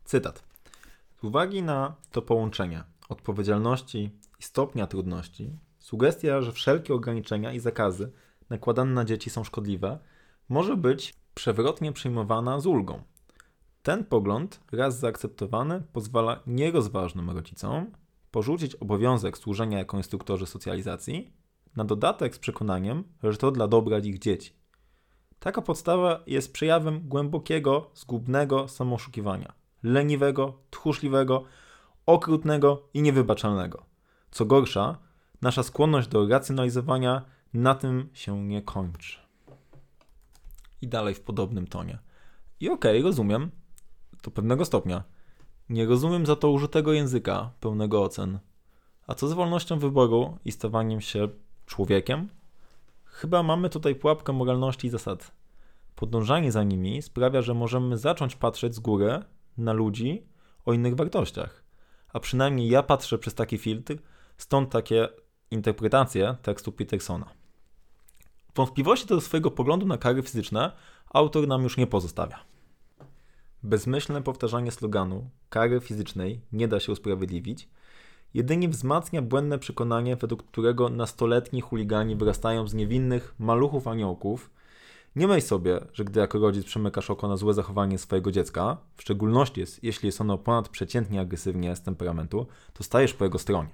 Cytat. 0.06 0.44
Z 1.22 1.24
uwagi 1.24 1.64
na 1.64 1.96
to 2.12 2.22
połączenie 2.22 2.84
odpowiedzialności 3.10 4.12
i 4.40 4.44
stopnia 4.44 4.88
trudności, 4.88 5.60
sugestia, 5.80 6.42
że 6.42 6.52
wszelkie 6.52 6.94
ograniczenia 6.94 7.54
i 7.54 7.60
zakazy 7.60 8.12
nakładane 8.50 8.92
na 8.92 9.06
dzieci 9.06 9.30
są 9.30 9.44
szkodliwe, 9.44 10.00
może 10.50 10.78
być 10.78 11.25
przewrotnie 11.36 11.92
przyjmowana 11.92 12.60
z 12.60 12.66
ulgą. 12.66 13.02
Ten 13.84 14.06
pogląd, 14.06 14.60
raz 14.72 15.00
zaakceptowany, 15.00 15.82
pozwala 15.94 16.40
nierozważnym 16.48 17.30
rodzicom 17.30 17.92
porzucić 18.32 18.76
obowiązek 18.76 19.38
służenia 19.38 19.78
jako 19.78 19.98
instruktorzy 19.98 20.46
socjalizacji, 20.46 21.34
na 21.76 21.86
dodatek 21.86 22.36
z 22.36 22.40
przekonaniem, 22.40 23.04
że 23.24 23.38
to 23.38 23.52
dla 23.52 23.68
dobra 23.68 24.00
ich 24.00 24.20
dzieci. 24.20 24.54
Taka 25.40 25.62
podstawa 25.62 26.24
jest 26.28 26.54
przejawem 26.54 27.08
głębokiego, 27.08 27.92
zgubnego 27.94 28.68
samooszukiwania, 28.68 29.54
leniwego, 29.84 30.54
tchórzliwego, 30.72 31.44
okrutnego 32.06 32.90
i 32.94 33.02
niewybaczalnego. 33.02 33.86
Co 34.32 34.46
gorsza, 34.46 34.98
nasza 35.42 35.64
skłonność 35.64 36.08
do 36.08 36.28
racjonalizowania 36.28 37.26
na 37.54 37.76
tym 37.76 38.10
się 38.14 38.44
nie 38.44 38.62
kończy. 38.62 39.25
I 40.82 40.88
dalej 40.88 41.16
w 41.16 41.22
podobnym 41.22 41.68
tonie. 41.68 42.00
I 42.60 42.70
okej, 42.70 43.00
okay, 43.00 43.04
rozumiem, 43.04 43.52
do 44.24 44.32
pewnego 44.32 44.66
stopnia. 44.66 45.04
Nie 45.70 45.86
rozumiem 45.86 46.26
za 46.26 46.36
to 46.36 46.52
użytego 46.52 46.94
języka, 46.94 47.52
pełnego 47.60 48.04
ocen. 48.04 48.40
A 49.08 49.16
co 49.16 49.28
z 49.28 49.34
wolnością 49.34 49.80
wyboru 49.80 50.38
i 50.46 50.52
stawaniem 50.52 51.02
się 51.02 51.28
człowiekiem? 51.66 52.30
Chyba 53.04 53.44
mamy 53.44 53.70
tutaj 53.70 53.96
pułapkę 53.96 54.34
moralności 54.34 54.88
i 54.88 54.90
zasad. 54.90 55.32
Podążanie 55.96 56.52
za 56.52 56.64
nimi 56.64 57.02
sprawia, 57.02 57.42
że 57.42 57.54
możemy 57.54 57.98
zacząć 57.98 58.36
patrzeć 58.36 58.76
z 58.76 58.80
góry 58.80 59.20
na 59.58 59.74
ludzi 59.74 60.28
o 60.66 60.74
innych 60.74 60.96
wartościach. 60.96 61.64
A 62.14 62.20
przynajmniej 62.20 62.70
ja 62.70 62.84
patrzę 62.84 63.18
przez 63.18 63.34
taki 63.34 63.58
filtr, 63.58 63.96
stąd 64.38 64.70
takie 64.72 65.08
interpretacje 65.52 66.36
tekstu 66.42 66.72
Petersona. 66.72 67.45
Wątpliwości 68.56 69.08
do 69.08 69.22
swojego 69.22 69.52
poglądu 69.52 69.86
na 69.86 69.98
kary 69.98 70.24
fizyczne 70.24 70.72
autor 71.10 71.48
nam 71.48 71.64
już 71.64 71.78
nie 71.78 71.88
pozostawia. 71.88 72.40
Bezmyślne 73.64 74.22
powtarzanie 74.22 74.72
sloganu 74.72 75.30
kary 75.50 75.80
fizycznej 75.80 76.42
nie 76.52 76.68
da 76.68 76.80
się 76.80 76.92
usprawiedliwić, 76.92 77.70
jedynie 78.34 78.70
wzmacnia 78.70 79.22
błędne 79.22 79.60
przekonanie, 79.60 80.16
według 80.16 80.44
którego 80.44 80.90
nastoletni 80.90 81.62
chuligani 81.62 82.16
wyrastają 82.16 82.68
z 82.68 82.74
niewinnych 82.74 83.36
maluchów 83.40 83.88
aniołków. 83.88 84.50
Nie 85.16 85.28
myśl 85.28 85.48
sobie, 85.48 85.80
że 85.94 86.04
gdy 86.04 86.20
jako 86.20 86.40
rodzic 86.40 86.66
przemykasz 86.66 87.10
oko 87.10 87.28
na 87.28 87.38
złe 87.38 87.54
zachowanie 87.54 87.98
swojego 87.98 88.32
dziecka, 88.32 88.78
w 88.96 89.02
szczególności 89.02 89.60
jest, 89.60 89.84
jeśli 89.84 90.06
jest 90.06 90.22
ono 90.22 90.38
ponadprzeciętnie 90.38 91.22
agresywnie 91.22 91.76
z 91.76 91.82
temperamentu, 91.82 92.48
to 92.74 92.84
stajesz 92.84 93.14
po 93.14 93.24
jego 93.24 93.40
stronie. 93.40 93.70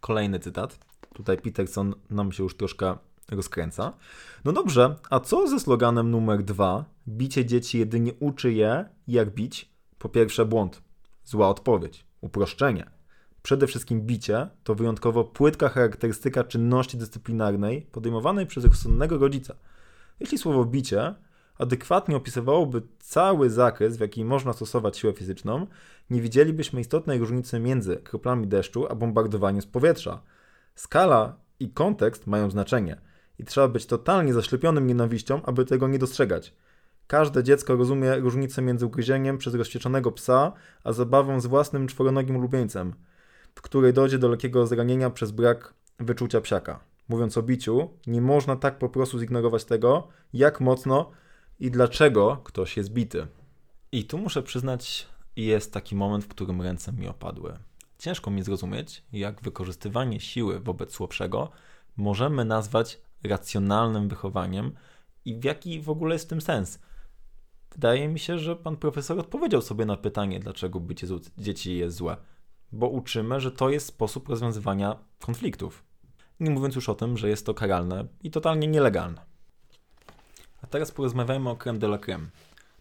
Kolejny 0.00 0.38
cytat. 0.38 0.78
Tutaj 1.14 1.38
Peterson 1.38 1.94
nam 2.10 2.32
się 2.32 2.42
już 2.42 2.56
troszkę 2.56 2.96
rozkręca. 3.30 3.92
No 4.44 4.52
dobrze, 4.52 4.96
a 5.10 5.20
co 5.20 5.48
ze 5.48 5.60
sloganem 5.60 6.10
numer 6.10 6.42
dwa? 6.42 6.84
Bicie 7.08 7.46
dzieci 7.46 7.78
jedynie 7.78 8.12
uczy 8.20 8.52
je, 8.52 8.84
jak 9.08 9.34
bić. 9.34 9.70
Po 9.98 10.08
pierwsze 10.08 10.44
błąd, 10.44 10.82
zła 11.24 11.48
odpowiedź, 11.48 12.06
uproszczenie. 12.20 12.90
Przede 13.42 13.66
wszystkim 13.66 14.00
bicie 14.00 14.48
to 14.64 14.74
wyjątkowo 14.74 15.24
płytka 15.24 15.68
charakterystyka 15.68 16.44
czynności 16.44 16.98
dyscyplinarnej 16.98 17.82
podejmowanej 17.82 18.46
przez 18.46 18.64
rozsądnego 18.64 19.18
rodzica. 19.18 19.54
Jeśli 20.20 20.38
słowo 20.38 20.64
bicie 20.64 21.14
adekwatnie 21.58 22.16
opisywałoby 22.16 22.82
cały 22.98 23.50
zakres, 23.50 23.96
w 23.96 24.00
jaki 24.00 24.24
można 24.24 24.52
stosować 24.52 24.98
siłę 24.98 25.12
fizyczną, 25.12 25.66
nie 26.10 26.20
widzielibyśmy 26.20 26.80
istotnej 26.80 27.18
różnicy 27.18 27.60
między 27.60 27.96
kroplami 27.96 28.46
deszczu 28.46 28.86
a 28.90 28.94
bombardowaniem 28.94 29.62
z 29.62 29.66
powietrza. 29.66 30.22
Skala 30.74 31.36
i 31.60 31.70
kontekst 31.70 32.26
mają 32.26 32.50
znaczenie 32.50 33.00
i 33.38 33.44
trzeba 33.44 33.68
być 33.68 33.86
totalnie 33.86 34.34
zaślepionym 34.34 34.86
nienawiścią, 34.86 35.42
aby 35.42 35.64
tego 35.64 35.88
nie 35.88 35.98
dostrzegać. 35.98 36.54
Każde 37.06 37.44
dziecko 37.44 37.76
rozumie 37.76 38.16
różnicę 38.16 38.62
między 38.62 38.86
ugryzieniem 38.86 39.38
przez 39.38 39.54
rozwścieczonego 39.54 40.12
psa, 40.12 40.52
a 40.84 40.92
zabawą 40.92 41.40
z 41.40 41.46
własnym 41.46 41.86
czworonogim 41.86 42.36
ulubieńcem, 42.36 42.94
w 43.54 43.62
której 43.62 43.92
dojdzie 43.92 44.18
do 44.18 44.28
lekkiego 44.28 44.66
zranienia 44.66 45.10
przez 45.10 45.30
brak 45.30 45.74
wyczucia 45.98 46.40
psiaka. 46.40 46.80
Mówiąc 47.08 47.38
o 47.38 47.42
biciu, 47.42 47.90
nie 48.06 48.20
można 48.20 48.56
tak 48.56 48.78
po 48.78 48.88
prostu 48.88 49.18
zignorować 49.18 49.64
tego, 49.64 50.08
jak 50.32 50.60
mocno 50.60 51.10
i 51.60 51.70
dlaczego 51.70 52.40
ktoś 52.44 52.76
jest 52.76 52.92
bity. 52.92 53.26
I 53.92 54.04
tu 54.04 54.18
muszę 54.18 54.42
przyznać, 54.42 55.06
jest 55.36 55.72
taki 55.72 55.96
moment, 55.96 56.24
w 56.24 56.28
którym 56.28 56.62
ręce 56.62 56.92
mi 56.92 57.08
opadły. 57.08 57.52
Ciężko 57.98 58.30
mi 58.30 58.42
zrozumieć, 58.42 59.02
jak 59.12 59.42
wykorzystywanie 59.42 60.20
siły 60.20 60.60
wobec 60.60 60.92
słabszego 60.92 61.50
możemy 61.96 62.44
nazwać 62.44 63.00
racjonalnym 63.24 64.08
wychowaniem 64.08 64.72
i 65.24 65.34
w 65.34 65.44
jaki 65.44 65.80
w 65.80 65.90
ogóle 65.90 66.14
jest 66.14 66.24
w 66.24 66.28
tym 66.28 66.40
sens. 66.40 66.78
Wydaje 67.72 68.08
mi 68.08 68.18
się, 68.18 68.38
że 68.38 68.56
pan 68.56 68.76
profesor 68.76 69.18
odpowiedział 69.18 69.62
sobie 69.62 69.84
na 69.84 69.96
pytanie, 69.96 70.40
dlaczego 70.40 70.80
bycie 70.80 71.06
dzieci 71.38 71.76
jest 71.76 71.96
złe. 71.96 72.16
Bo 72.72 72.88
uczymy, 72.88 73.40
że 73.40 73.52
to 73.52 73.70
jest 73.70 73.86
sposób 73.86 74.28
rozwiązywania 74.28 74.96
konfliktów. 75.20 75.84
Nie 76.40 76.50
mówiąc 76.50 76.74
już 76.74 76.88
o 76.88 76.94
tym, 76.94 77.16
że 77.16 77.28
jest 77.28 77.46
to 77.46 77.54
karalne 77.54 78.06
i 78.22 78.30
totalnie 78.30 78.68
nielegalne. 78.68 79.22
A 80.62 80.66
teraz 80.66 80.92
porozmawiajmy 80.92 81.50
o 81.50 81.56
creme 81.56 81.78
de 81.78 81.86
la 81.86 81.98
creme, 81.98 82.28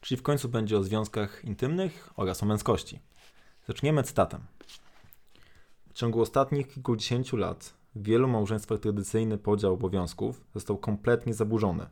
czyli 0.01 0.19
w 0.19 0.23
końcu 0.23 0.49
będzie 0.49 0.77
o 0.77 0.83
związkach 0.83 1.45
intymnych 1.45 2.09
oraz 2.15 2.43
o 2.43 2.45
męskości. 2.45 2.99
Zaczniemy 3.67 4.03
cytatem. 4.03 4.41
W 5.89 5.93
ciągu 5.93 6.21
ostatnich 6.21 6.67
kilkudziesięciu 6.67 7.37
lat 7.37 7.73
w 7.95 8.03
wielu 8.03 8.27
małżeństwach 8.27 8.79
tradycyjny 8.79 9.37
podział 9.37 9.73
obowiązków 9.73 10.45
został 10.53 10.77
kompletnie 10.77 11.33
zaburzony. 11.33 11.85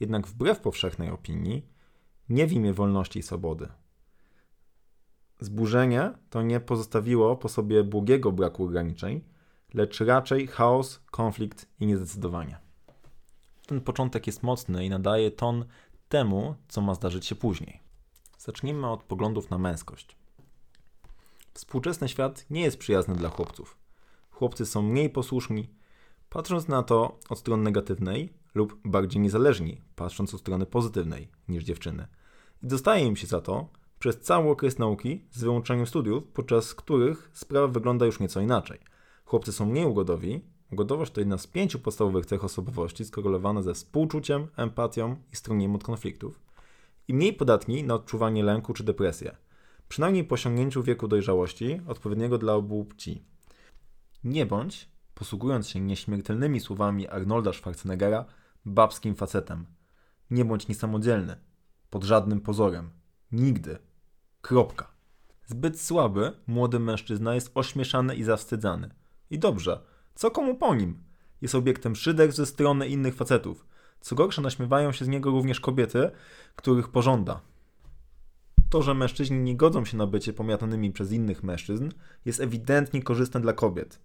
Jednak 0.00 0.26
wbrew 0.26 0.60
powszechnej 0.60 1.10
opinii, 1.10 1.66
nie 2.28 2.46
w 2.46 2.52
imię 2.52 2.72
wolności 2.72 3.18
i 3.18 3.22
swobody. 3.22 3.68
Zburzenie 5.40 6.12
to 6.30 6.42
nie 6.42 6.60
pozostawiło 6.60 7.36
po 7.36 7.48
sobie 7.48 7.84
błogiego 7.84 8.32
braku 8.32 8.64
ograniczeń, 8.64 9.20
lecz 9.74 10.00
raczej 10.00 10.46
chaos, 10.46 11.00
konflikt 11.10 11.68
i 11.80 11.86
niezdecydowanie. 11.86 12.58
Ten 13.66 13.80
początek 13.80 14.26
jest 14.26 14.42
mocny 14.42 14.84
i 14.84 14.90
nadaje 14.90 15.30
ton 15.30 15.64
temu, 16.08 16.54
co 16.68 16.80
ma 16.80 16.94
zdarzyć 16.94 17.26
się 17.26 17.34
później. 17.34 17.80
Zacznijmy 18.38 18.90
od 18.90 19.02
poglądów 19.02 19.50
na 19.50 19.58
męskość. 19.58 20.16
Współczesny 21.54 22.08
świat 22.08 22.46
nie 22.50 22.60
jest 22.60 22.78
przyjazny 22.78 23.14
dla 23.14 23.28
chłopców 23.28 23.83
chłopcy 24.34 24.66
są 24.66 24.82
mniej 24.82 25.10
posłuszni, 25.10 25.68
patrząc 26.30 26.68
na 26.68 26.82
to 26.82 27.18
od 27.28 27.38
strony 27.38 27.62
negatywnej, 27.62 28.32
lub 28.54 28.80
bardziej 28.84 29.22
niezależni, 29.22 29.80
patrząc 29.96 30.34
od 30.34 30.40
strony 30.40 30.66
pozytywnej 30.66 31.28
niż 31.48 31.64
dziewczyny. 31.64 32.06
I 32.62 32.66
dostaje 32.66 33.06
im 33.06 33.16
się 33.16 33.26
za 33.26 33.40
to 33.40 33.68
przez 33.98 34.20
cały 34.20 34.50
okres 34.50 34.78
nauki 34.78 35.24
z 35.30 35.40
wyłączeniem 35.40 35.86
studiów, 35.86 36.24
podczas 36.24 36.74
których 36.74 37.30
sprawa 37.32 37.68
wygląda 37.68 38.06
już 38.06 38.20
nieco 38.20 38.40
inaczej. 38.40 38.78
Chłopcy 39.24 39.52
są 39.52 39.66
mniej 39.66 39.86
ugodowi. 39.86 40.40
Ugodowość 40.72 41.12
to 41.12 41.20
jedna 41.20 41.38
z 41.38 41.46
pięciu 41.46 41.78
podstawowych 41.78 42.26
cech 42.26 42.44
osobowości 42.44 43.04
skorelowana 43.04 43.62
ze 43.62 43.74
współczuciem, 43.74 44.46
empatią 44.56 45.16
i 45.32 45.36
stronieniem 45.36 45.74
od 45.74 45.84
konfliktów. 45.84 46.40
I 47.08 47.14
mniej 47.14 47.32
podatni 47.32 47.84
na 47.84 47.94
odczuwanie 47.94 48.42
lęku 48.42 48.74
czy 48.74 48.84
depresję. 48.84 49.36
Przynajmniej 49.88 50.24
po 50.24 50.34
osiągnięciu 50.34 50.82
wieku 50.82 51.08
dojrzałości 51.08 51.80
odpowiedniego 51.86 52.38
dla 52.38 52.54
obu 52.54 52.84
płci. 52.84 53.33
Nie 54.24 54.46
bądź 54.46 54.88
posługując 55.14 55.68
się 55.68 55.80
nieśmiertelnymi 55.80 56.60
słowami 56.60 57.08
Arnolda 57.08 57.52
Schwarzeneggera, 57.52 58.24
babskim 58.64 59.14
facetem. 59.14 59.66
Nie 60.30 60.44
bądź 60.44 60.68
niesamodzielny. 60.68 61.36
Pod 61.90 62.04
żadnym 62.04 62.40
pozorem. 62.40 62.90
Nigdy. 63.32 63.78
Kropka. 64.40 64.90
Zbyt 65.46 65.80
słaby, 65.80 66.32
młody 66.46 66.78
mężczyzna 66.78 67.34
jest 67.34 67.50
ośmieszany 67.54 68.14
i 68.14 68.22
zawstydzany. 68.22 68.90
I 69.30 69.38
dobrze. 69.38 69.80
Co 70.14 70.30
komu 70.30 70.54
po 70.54 70.74
nim? 70.74 71.04
Jest 71.42 71.54
obiektem 71.54 71.96
szyder 71.96 72.32
ze 72.32 72.46
strony 72.46 72.88
innych 72.88 73.14
facetów. 73.14 73.66
Co 74.00 74.14
gorsza, 74.14 74.42
naśmiewają 74.42 74.92
się 74.92 75.04
z 75.04 75.08
niego 75.08 75.30
również 75.30 75.60
kobiety, 75.60 76.10
których 76.56 76.88
pożąda. 76.88 77.40
To, 78.70 78.82
że 78.82 78.94
mężczyźni 78.94 79.38
nie 79.38 79.56
godzą 79.56 79.84
się 79.84 79.96
na 79.96 80.06
bycie 80.06 80.32
pomiatanymi 80.32 80.92
przez 80.92 81.12
innych 81.12 81.42
mężczyzn, 81.42 81.88
jest 82.24 82.40
ewidentnie 82.40 83.02
korzystne 83.02 83.40
dla 83.40 83.52
kobiet. 83.52 84.00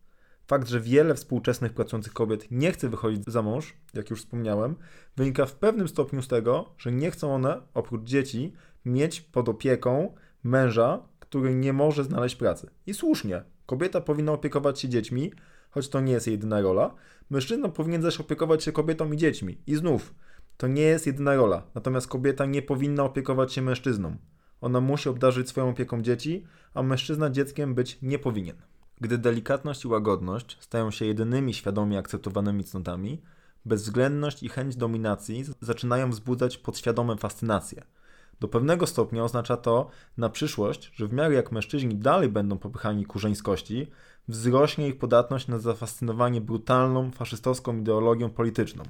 Fakt, 0.49 0.67
że 0.67 0.79
wiele 0.79 1.15
współczesnych 1.15 1.73
pracujących 1.73 2.13
kobiet 2.13 2.51
nie 2.51 2.71
chce 2.71 2.89
wychodzić 2.89 3.25
za 3.25 3.41
mąż, 3.41 3.73
jak 3.93 4.09
już 4.09 4.19
wspomniałem, 4.19 4.75
wynika 5.17 5.45
w 5.45 5.55
pewnym 5.55 5.87
stopniu 5.87 6.21
z 6.21 6.27
tego, 6.27 6.73
że 6.77 6.91
nie 6.91 7.11
chcą 7.11 7.35
one, 7.35 7.61
oprócz 7.73 8.03
dzieci, 8.03 8.53
mieć 8.85 9.21
pod 9.21 9.49
opieką 9.49 10.13
męża, 10.43 10.99
który 11.19 11.55
nie 11.55 11.73
może 11.73 12.03
znaleźć 12.03 12.35
pracy. 12.35 12.69
I 12.87 12.93
słusznie, 12.93 13.43
kobieta 13.65 14.01
powinna 14.01 14.31
opiekować 14.31 14.79
się 14.79 14.89
dziećmi, 14.89 15.33
choć 15.69 15.89
to 15.89 16.01
nie 16.01 16.11
jest 16.11 16.27
jedyna 16.27 16.61
rola. 16.61 16.95
Mężczyzna 17.29 17.69
powinien 17.69 18.01
zaś 18.01 18.19
opiekować 18.19 18.63
się 18.63 18.71
kobietą 18.71 19.11
i 19.11 19.17
dziećmi. 19.17 19.57
I 19.67 19.75
znów, 19.75 20.15
to 20.57 20.67
nie 20.67 20.81
jest 20.81 21.07
jedyna 21.07 21.35
rola. 21.35 21.63
Natomiast 21.75 22.07
kobieta 22.07 22.45
nie 22.45 22.61
powinna 22.61 23.03
opiekować 23.03 23.53
się 23.53 23.61
mężczyzną. 23.61 24.17
Ona 24.61 24.81
musi 24.81 25.09
obdarzyć 25.09 25.49
swoją 25.49 25.69
opieką 25.69 26.01
dzieci, 26.01 26.45
a 26.73 26.83
mężczyzna 26.83 27.29
dzieckiem 27.29 27.75
być 27.75 27.97
nie 28.01 28.19
powinien. 28.19 28.55
Gdy 29.01 29.17
delikatność 29.17 29.85
i 29.85 29.87
łagodność 29.87 30.57
stają 30.59 30.91
się 30.91 31.05
jedynymi 31.05 31.53
świadomie 31.53 31.97
akceptowanymi 31.97 32.63
cnotami, 32.63 33.21
bezwzględność 33.65 34.43
i 34.43 34.49
chęć 34.49 34.75
dominacji 34.75 35.45
zaczynają 35.61 36.09
wzbudzać 36.09 36.57
podświadome 36.57 37.17
fascynacje. 37.17 37.83
Do 38.39 38.47
pewnego 38.47 38.87
stopnia 38.87 39.23
oznacza 39.23 39.57
to 39.57 39.89
na 40.17 40.29
przyszłość, 40.29 40.91
że 40.95 41.07
w 41.07 41.13
miarę 41.13 41.33
jak 41.35 41.51
mężczyźni 41.51 41.95
dalej 41.95 42.29
będą 42.29 42.57
popychani 42.57 43.05
ku 43.05 43.19
żeńskości, 43.19 43.87
wzrośnie 44.27 44.87
ich 44.87 44.97
podatność 44.97 45.47
na 45.47 45.59
zafascynowanie 45.59 46.41
brutalną, 46.41 47.11
faszystowską 47.11 47.77
ideologią 47.77 48.29
polityczną. 48.29 48.83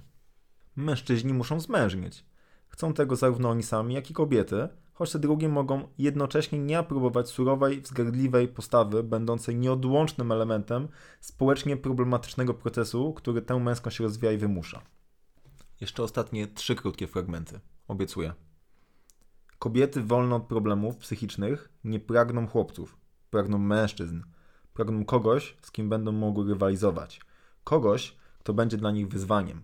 Mężczyźni 0.75 1.33
muszą 1.33 1.59
zmężnieć. 1.59 2.25
Chcą 2.67 2.93
tego 2.93 3.15
zarówno 3.15 3.49
oni 3.49 3.63
sami, 3.63 3.93
jak 3.93 4.11
i 4.11 4.13
kobiety, 4.13 4.67
choć 4.99 5.11
te 5.11 5.19
drugie 5.19 5.49
mogą 5.49 5.87
jednocześnie 5.97 6.59
nie 6.59 6.77
aprobować 6.77 7.29
surowej, 7.29 7.81
wzgardliwej 7.81 8.47
postawy, 8.47 9.03
będącej 9.03 9.55
nieodłącznym 9.55 10.31
elementem 10.31 10.87
społecznie 11.19 11.77
problematycznego 11.77 12.53
procesu, 12.53 13.13
który 13.13 13.41
tę 13.41 13.59
męskość 13.59 13.99
rozwija 13.99 14.31
i 14.31 14.37
wymusza. 14.37 14.81
Jeszcze 15.81 16.03
ostatnie 16.03 16.47
trzy 16.47 16.75
krótkie 16.75 17.07
fragmenty. 17.07 17.59
Obiecuję. 17.87 18.33
Kobiety 19.59 20.03
wolne 20.03 20.35
od 20.35 20.43
problemów 20.43 20.97
psychicznych 20.97 21.69
nie 21.83 21.99
pragną 21.99 22.47
chłopców, 22.47 22.97
pragną 23.29 23.57
mężczyzn, 23.57 24.21
pragną 24.73 25.05
kogoś, 25.05 25.57
z 25.61 25.71
kim 25.71 25.89
będą 25.89 26.11
mogły 26.11 26.47
rywalizować, 26.49 27.21
kogoś, 27.63 28.17
kto 28.39 28.53
będzie 28.53 28.77
dla 28.77 28.91
nich 28.91 29.07
wyzwaniem. 29.07 29.61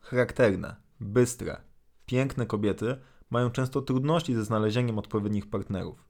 Charakterne, 0.00 0.76
bystre, 1.00 1.60
piękne 2.06 2.46
kobiety 2.46 2.96
mają 3.34 3.50
często 3.50 3.82
trudności 3.82 4.34
ze 4.34 4.44
znalezieniem 4.44 4.98
odpowiednich 4.98 5.46
partnerów. 5.50 6.04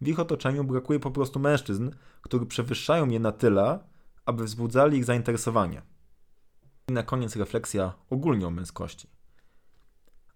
W 0.00 0.08
ich 0.08 0.20
otoczeniu 0.20 0.64
brakuje 0.64 1.00
po 1.00 1.10
prostu 1.10 1.40
mężczyzn, 1.40 1.90
którzy 2.22 2.46
przewyższają 2.46 3.08
je 3.08 3.20
na 3.20 3.32
tyle, 3.32 3.78
aby 4.26 4.44
wzbudzali 4.44 4.98
ich 4.98 5.04
zainteresowanie. 5.04 5.82
I 6.88 6.92
na 6.92 7.02
koniec 7.02 7.36
refleksja 7.36 7.94
ogólnie 8.10 8.46
o 8.46 8.50
męskości. 8.50 9.08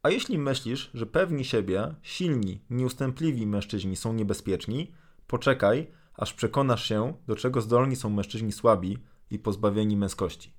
A 0.03 0.11
jeśli 0.11 0.39
myślisz, 0.39 0.91
że 0.95 1.07
pewni 1.07 1.45
siebie, 1.45 1.95
silni, 2.03 2.65
nieustępliwi 2.71 3.47
mężczyźni 3.47 3.97
są 3.97 4.13
niebezpieczni, 4.13 4.93
poczekaj, 5.27 5.91
aż 6.15 6.35
przekonasz 6.35 6.85
się, 6.89 7.15
do 7.27 7.37
czego 7.37 7.61
zdolni 7.61 7.97
są 7.97 8.11
mężczyźni 8.11 8.53
słabi 8.53 8.99
i 9.31 9.39
pozbawieni 9.39 9.97
męskości. 9.97 10.55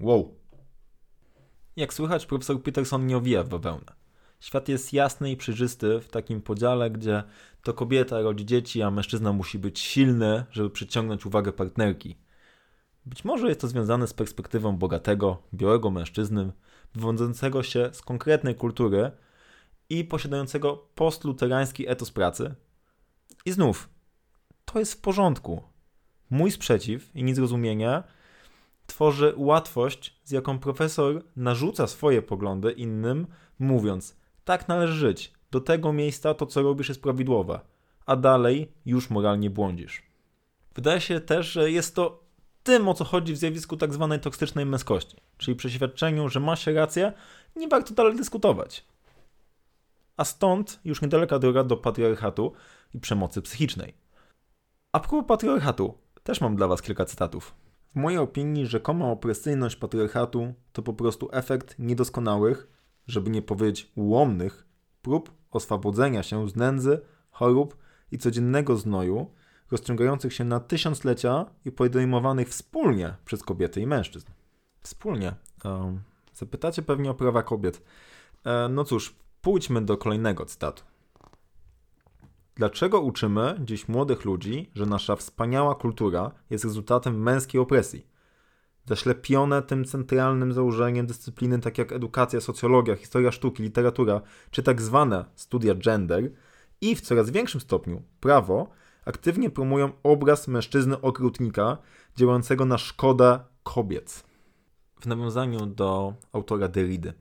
Wow. 0.00 0.38
Jak 1.76 1.94
słychać, 1.94 2.26
profesor 2.26 2.62
Peterson 2.62 3.06
nie 3.06 3.16
owija 3.16 3.42
w 3.44 3.48
bawełnę. 3.48 4.03
Świat 4.44 4.68
jest 4.68 4.92
jasny 4.92 5.30
i 5.30 5.36
przejrzysty 5.36 6.00
w 6.00 6.08
takim 6.08 6.42
podziale, 6.42 6.90
gdzie 6.90 7.22
to 7.62 7.74
kobieta 7.74 8.20
rodzi 8.20 8.46
dzieci, 8.46 8.82
a 8.82 8.90
mężczyzna 8.90 9.32
musi 9.32 9.58
być 9.58 9.80
silny, 9.80 10.44
żeby 10.50 10.70
przyciągnąć 10.70 11.26
uwagę 11.26 11.52
partnerki. 11.52 12.16
Być 13.06 13.24
może 13.24 13.48
jest 13.48 13.60
to 13.60 13.68
związane 13.68 14.06
z 14.06 14.14
perspektywą 14.14 14.76
bogatego, 14.76 15.42
białego 15.54 15.90
mężczyzny, 15.90 16.52
wywodzącego 16.94 17.62
się 17.62 17.90
z 17.92 18.02
konkretnej 18.02 18.54
kultury 18.54 19.10
i 19.88 20.04
posiadającego 20.04 20.88
postluterański 20.94 21.88
etos 21.88 22.10
pracy. 22.10 22.54
I 23.44 23.52
znów, 23.52 23.88
to 24.64 24.78
jest 24.78 24.92
w 24.92 25.00
porządku. 25.00 25.62
Mój 26.30 26.50
sprzeciw 26.50 27.16
i 27.16 27.24
niezrozumienie 27.24 28.02
tworzy 28.86 29.34
łatwość, 29.36 30.20
z 30.24 30.30
jaką 30.30 30.58
profesor 30.58 31.24
narzuca 31.36 31.86
swoje 31.86 32.22
poglądy 32.22 32.72
innym, 32.72 33.26
mówiąc: 33.58 34.23
tak 34.44 34.68
należy 34.68 34.94
żyć. 34.94 35.32
Do 35.50 35.60
tego 35.60 35.92
miejsca 35.92 36.34
to, 36.34 36.46
co 36.46 36.62
robisz, 36.62 36.88
jest 36.88 37.02
prawidłowe, 37.02 37.60
a 38.06 38.16
dalej 38.16 38.72
już 38.86 39.10
moralnie 39.10 39.50
błądzisz. 39.50 40.02
Wydaje 40.74 41.00
się 41.00 41.20
też, 41.20 41.52
że 41.52 41.70
jest 41.70 41.94
to 41.94 42.24
tym, 42.62 42.88
o 42.88 42.94
co 42.94 43.04
chodzi 43.04 43.32
w 43.32 43.36
zjawisku 43.36 43.76
tak 43.76 43.94
zwanej 43.94 44.20
toksycznej 44.20 44.66
męskości, 44.66 45.16
czyli 45.38 45.56
przeświadczeniu, 45.56 46.28
że 46.28 46.40
ma 46.40 46.56
się 46.56 46.72
rację, 46.72 47.12
nie 47.56 47.68
warto 47.68 47.94
dalej 47.94 48.16
dyskutować. 48.16 48.84
A 50.16 50.24
stąd 50.24 50.80
już 50.84 51.02
niedaleka 51.02 51.38
droga 51.38 51.64
do 51.64 51.76
patriarchatu 51.76 52.52
i 52.94 53.00
przemocy 53.00 53.42
psychicznej. 53.42 53.94
A 54.92 55.00
propos 55.00 55.24
patriarchatu, 55.28 55.98
też 56.22 56.40
mam 56.40 56.56
dla 56.56 56.68
Was 56.68 56.82
kilka 56.82 57.04
cytatów. 57.04 57.54
W 57.88 57.94
mojej 57.96 58.18
opinii 58.18 58.66
rzekoma 58.66 59.06
opresyjność 59.06 59.76
patriarchatu 59.76 60.54
to 60.72 60.82
po 60.82 60.94
prostu 60.94 61.28
efekt 61.32 61.78
niedoskonałych, 61.78 62.68
żeby 63.06 63.30
nie 63.30 63.42
powiedzieć 63.42 63.92
ułomnych, 63.94 64.66
prób 65.02 65.30
oswobodzenia 65.50 66.22
się 66.22 66.48
z 66.48 66.56
nędzy, 66.56 67.00
chorób 67.30 67.76
i 68.12 68.18
codziennego 68.18 68.76
znoju, 68.76 69.30
rozciągających 69.70 70.34
się 70.34 70.44
na 70.44 70.60
tysiąclecia 70.60 71.46
i 71.64 71.72
podejmowanych 71.72 72.48
wspólnie 72.48 73.14
przez 73.24 73.42
kobiety 73.42 73.80
i 73.80 73.86
mężczyzn. 73.86 74.26
Wspólnie. 74.80 75.34
Zapytacie 76.34 76.82
pewnie 76.82 77.10
o 77.10 77.14
prawa 77.14 77.42
kobiet. 77.42 77.82
E, 78.44 78.68
no 78.68 78.84
cóż, 78.84 79.14
pójdźmy 79.42 79.82
do 79.82 79.96
kolejnego 79.96 80.46
cytatu. 80.46 80.82
Dlaczego 82.56 83.00
uczymy 83.00 83.60
dziś 83.64 83.88
młodych 83.88 84.24
ludzi, 84.24 84.70
że 84.74 84.86
nasza 84.86 85.16
wspaniała 85.16 85.74
kultura 85.74 86.30
jest 86.50 86.64
rezultatem 86.64 87.22
męskiej 87.22 87.60
opresji? 87.60 88.06
Zaślepione 88.86 89.62
tym 89.62 89.84
centralnym 89.84 90.52
założeniem 90.52 91.06
dyscypliny, 91.06 91.58
tak 91.58 91.78
jak 91.78 91.92
edukacja, 91.92 92.40
socjologia, 92.40 92.96
historia 92.96 93.32
sztuki, 93.32 93.62
literatura, 93.62 94.20
czy 94.50 94.62
tak 94.62 94.82
zwane 94.82 95.24
studia 95.34 95.74
gender 95.74 96.30
i 96.80 96.96
w 96.96 97.00
coraz 97.00 97.30
większym 97.30 97.60
stopniu 97.60 98.02
prawo, 98.20 98.70
aktywnie 99.04 99.50
promują 99.50 99.92
obraz 100.02 100.48
mężczyzny 100.48 101.00
okrutnika 101.00 101.78
działającego 102.16 102.64
na 102.64 102.78
szkodę 102.78 103.40
kobiet. 103.62 104.24
W 105.00 105.06
nawiązaniu 105.06 105.66
do 105.66 106.14
autora 106.32 106.68
Derrida. 106.68 107.12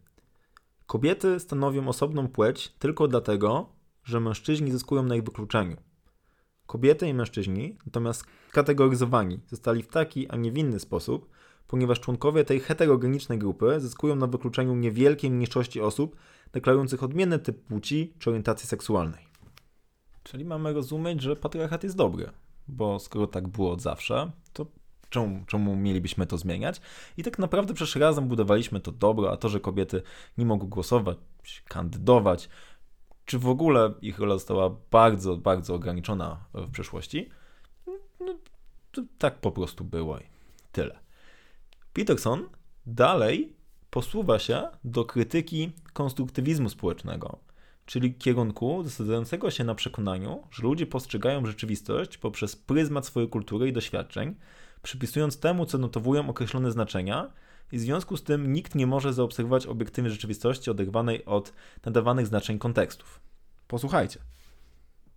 Kobiety 0.85 1.39
stanowią 1.39 1.87
osobną 1.87 2.27
płeć 2.27 2.69
tylko 2.79 3.07
dlatego, 3.07 3.69
że 4.03 4.19
mężczyźni 4.19 4.71
zyskują 4.71 5.03
na 5.03 5.15
ich 5.15 5.23
wykluczeniu. 5.23 5.77
Kobiety 6.65 7.07
i 7.07 7.13
mężczyźni, 7.13 7.77
natomiast 7.85 8.25
kategoryzowani, 8.51 9.39
zostali 9.47 9.83
w 9.83 9.87
taki, 9.87 10.29
a 10.29 10.35
nie 10.35 10.51
w 10.51 10.57
inny 10.57 10.79
sposób, 10.79 11.29
ponieważ 11.67 11.99
członkowie 11.99 12.43
tej 12.43 12.59
heterogenicznej 12.59 13.39
grupy 13.39 13.79
zyskują 13.79 14.15
na 14.15 14.27
wykluczeniu 14.27 14.75
niewielkiej 14.75 15.31
mniejszości 15.31 15.81
osób 15.81 16.15
deklarujących 16.53 17.03
odmienny 17.03 17.39
typ 17.39 17.63
płci 17.63 18.13
czy 18.19 18.29
orientacji 18.29 18.67
seksualnej. 18.67 19.27
Czyli 20.23 20.45
mamy 20.45 20.73
rozumieć, 20.73 21.21
że 21.21 21.35
patriarchat 21.35 21.83
jest 21.83 21.95
dobry, 21.95 22.29
bo 22.67 22.99
skoro 22.99 23.27
tak 23.27 23.47
było 23.47 23.71
od 23.71 23.81
zawsze, 23.81 24.31
to 24.53 24.65
czemu, 25.09 25.45
czemu 25.45 25.75
mielibyśmy 25.75 26.27
to 26.27 26.37
zmieniać? 26.37 26.81
I 27.17 27.23
tak 27.23 27.39
naprawdę 27.39 27.73
przecież 27.73 27.95
razem 27.95 28.27
budowaliśmy 28.27 28.79
to 28.79 28.91
dobro, 28.91 29.31
a 29.31 29.37
to, 29.37 29.49
że 29.49 29.59
kobiety 29.59 30.01
nie 30.37 30.45
mogły 30.45 30.69
głosować, 30.69 31.17
kandydować, 31.67 32.49
czy 33.25 33.39
w 33.39 33.47
ogóle 33.47 33.93
ich 34.01 34.19
rola 34.19 34.33
została 34.33 34.75
bardzo, 34.91 35.37
bardzo 35.37 35.75
ograniczona 35.75 36.45
w 36.53 36.71
przeszłości, 36.71 37.29
no, 38.19 38.35
tak 39.17 39.39
po 39.39 39.51
prostu 39.51 39.83
było 39.83 40.17
i 40.17 40.23
tyle. 40.71 41.02
Peterson 41.93 42.49
dalej 42.85 43.55
posuwa 43.89 44.39
się 44.39 44.67
do 44.83 45.05
krytyki 45.05 45.71
konstruktywizmu 45.93 46.69
społecznego, 46.69 47.39
czyli 47.85 48.15
kierunku 48.15 48.83
zasadzającego 48.83 49.51
się 49.51 49.63
na 49.63 49.75
przekonaniu, 49.75 50.43
że 50.51 50.63
ludzie 50.63 50.85
postrzegają 50.85 51.45
rzeczywistość 51.45 52.17
poprzez 52.17 52.55
pryzmat 52.55 53.05
swojej 53.05 53.29
kultury 53.29 53.67
i 53.67 53.73
doświadczeń, 53.73 54.35
przypisując 54.81 55.39
temu, 55.39 55.65
co 55.65 55.77
notowują 55.77 56.29
określone 56.29 56.71
znaczenia, 56.71 57.31
i 57.71 57.77
w 57.77 57.81
związku 57.81 58.17
z 58.17 58.23
tym 58.23 58.53
nikt 58.53 58.75
nie 58.75 58.87
może 58.87 59.13
zaobserwować 59.13 59.65
obiektywnej 59.65 60.11
rzeczywistości 60.11 60.71
oderwanej 60.71 61.25
od 61.25 61.53
nadawanych 61.85 62.27
znaczeń 62.27 62.59
kontekstów. 62.59 63.19
Posłuchajcie. 63.67 64.19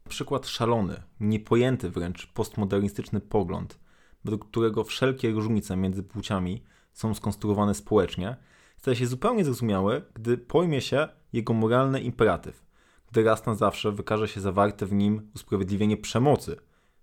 Przykład 0.08 0.46
szalony, 0.46 1.02
niepojęty 1.20 1.90
wręcz 1.90 2.26
postmodernistyczny 2.26 3.20
pogląd, 3.20 3.78
według 4.26 4.48
którego 4.48 4.84
wszelkie 4.84 5.30
różnice 5.30 5.76
między 5.76 6.02
płciami 6.02 6.62
są 6.92 7.14
skonstruowane 7.14 7.74
społecznie, 7.74 8.36
staje 8.76 8.96
się 8.96 9.06
zupełnie 9.06 9.44
zrozumiały, 9.44 10.02
gdy 10.14 10.38
pojmie 10.38 10.80
się 10.80 11.08
jego 11.32 11.54
moralny 11.54 12.00
imperatyw, 12.00 12.64
gdy 13.10 13.24
raz 13.24 13.46
na 13.46 13.54
zawsze 13.54 13.92
wykaże 13.92 14.28
się 14.28 14.40
zawarte 14.40 14.86
w 14.86 14.92
nim 14.92 15.30
usprawiedliwienie 15.34 15.96
przemocy. 15.96 16.56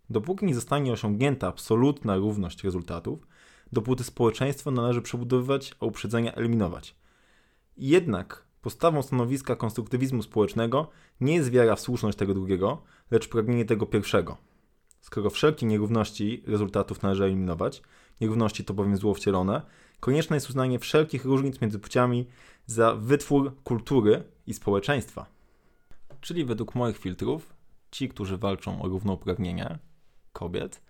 Dopóki 0.09 0.45
nie 0.45 0.55
zostanie 0.55 0.93
osiągnięta 0.93 1.47
absolutna 1.47 2.15
równość 2.15 2.63
rezultatów, 2.63 3.27
dopóty 3.71 4.03
społeczeństwo 4.03 4.71
należy 4.71 5.01
przebudowywać, 5.01 5.75
a 5.79 5.85
uprzedzenia 5.85 6.33
eliminować. 6.33 6.95
Jednak 7.77 8.43
postawą 8.61 9.01
stanowiska 9.01 9.55
konstruktywizmu 9.55 10.23
społecznego 10.23 10.89
nie 11.21 11.35
jest 11.35 11.51
wiara 11.51 11.75
w 11.75 11.79
słuszność 11.79 12.17
tego 12.17 12.33
drugiego, 12.33 12.83
lecz 13.11 13.29
pragnienie 13.29 13.65
tego 13.65 13.85
pierwszego. 13.85 14.52
Skoro 15.03 15.29
wszelkie 15.29 15.65
nierówności 15.65 16.43
rezultatów 16.47 17.01
należy 17.01 17.23
eliminować, 17.23 17.81
nierówności 18.21 18.65
to 18.65 18.73
bowiem 18.73 18.97
zło 18.97 19.13
wcielone, 19.13 19.61
konieczne 19.99 20.35
jest 20.35 20.49
uznanie 20.49 20.79
wszelkich 20.79 21.25
różnic 21.25 21.61
między 21.61 21.79
płciami 21.79 22.27
za 22.65 22.95
wytwór 22.95 23.63
kultury 23.63 24.23
i 24.47 24.53
społeczeństwa. 24.53 25.25
Czyli 26.21 26.45
według 26.45 26.75
moich 26.75 26.97
filtrów, 26.97 27.53
ci, 27.91 28.09
którzy 28.09 28.37
walczą 28.37 28.81
o 28.81 28.87
równouprawnienie 28.87 29.79
kobiet, 30.33 30.81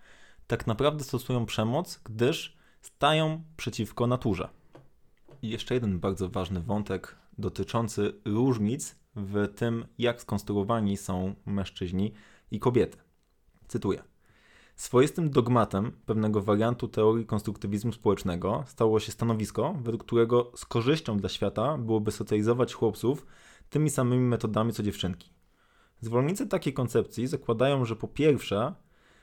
tak 0.46 0.66
naprawdę 0.66 1.04
stosują 1.04 1.46
przemoc, 1.46 2.00
gdyż 2.04 2.56
stają 2.80 3.42
przeciwko 3.56 4.06
naturze. 4.06 4.48
I 5.42 5.48
jeszcze 5.48 5.74
jeden 5.74 6.00
bardzo 6.00 6.28
ważny 6.28 6.60
wątek 6.60 7.16
dotyczący 7.38 8.12
różnic 8.24 8.96
w 9.16 9.48
tym, 9.56 9.86
jak 9.98 10.20
skonstruowani 10.20 10.96
są 10.96 11.34
mężczyźni 11.46 12.12
i 12.50 12.60
kobiety. 12.60 13.03
Cytuję. 13.68 14.02
Swoistym 14.76 15.30
dogmatem 15.30 15.92
pewnego 16.06 16.42
wariantu 16.42 16.88
teorii 16.88 17.26
konstruktywizmu 17.26 17.92
społecznego 17.92 18.64
stało 18.66 19.00
się 19.00 19.12
stanowisko, 19.12 19.74
według 19.82 20.04
którego 20.04 20.52
z 20.54 20.64
korzyścią 20.64 21.18
dla 21.18 21.28
świata 21.28 21.78
byłoby 21.78 22.12
socjalizować 22.12 22.74
chłopców 22.74 23.26
tymi 23.70 23.90
samymi 23.90 24.22
metodami 24.22 24.72
co 24.72 24.82
dziewczynki. 24.82 25.30
Zwolennicy 26.00 26.46
takiej 26.46 26.72
koncepcji 26.72 27.26
zakładają, 27.26 27.84
że 27.84 27.96
po 27.96 28.08
pierwsze, 28.08 28.74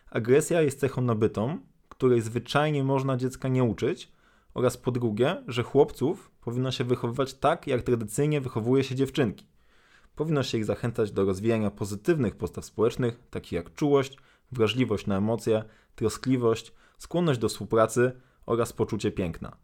agresja 0.09 0.61
jest 0.61 0.79
cechą 0.79 1.01
nabytą, 1.01 1.59
której 1.89 2.21
zwyczajnie 2.21 2.83
można 2.83 3.17
dziecka 3.17 3.47
nie 3.47 3.63
uczyć, 3.63 4.11
oraz 4.53 4.77
po 4.77 4.91
drugie, 4.91 5.43
że 5.47 5.63
chłopców 5.63 6.31
powinno 6.41 6.71
się 6.71 6.83
wychowywać 6.83 7.33
tak, 7.33 7.67
jak 7.67 7.81
tradycyjnie 7.81 8.41
wychowuje 8.41 8.83
się 8.83 8.95
dziewczynki. 8.95 9.45
Powinno 10.15 10.43
się 10.43 10.57
ich 10.57 10.65
zachęcać 10.65 11.11
do 11.11 11.25
rozwijania 11.25 11.71
pozytywnych 11.71 12.35
postaw 12.35 12.65
społecznych, 12.65 13.19
takich 13.29 13.51
jak 13.51 13.73
czułość, 13.73 14.17
wrażliwość 14.51 15.07
na 15.07 15.17
emocje, 15.17 15.63
troskliwość, 15.95 16.73
skłonność 16.97 17.39
do 17.39 17.49
współpracy 17.49 18.11
oraz 18.45 18.73
poczucie 18.73 19.11
piękna. 19.11 19.57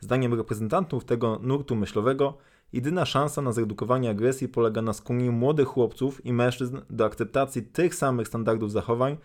Zdaniem 0.00 0.34
reprezentantów 0.34 1.04
tego 1.04 1.38
nurtu 1.42 1.76
myślowego, 1.76 2.38
jedyna 2.72 3.04
szansa 3.06 3.42
na 3.42 3.52
zredukowanie 3.52 4.10
agresji 4.10 4.48
polega 4.48 4.82
na 4.82 4.92
skłonieniu 4.92 5.32
młodych 5.32 5.68
chłopców 5.68 6.26
i 6.26 6.32
mężczyzn 6.32 6.80
do 6.90 7.04
akceptacji 7.04 7.62
tych 7.62 7.94
samych 7.94 8.28
standardów 8.28 8.72
zachowań, 8.72 9.16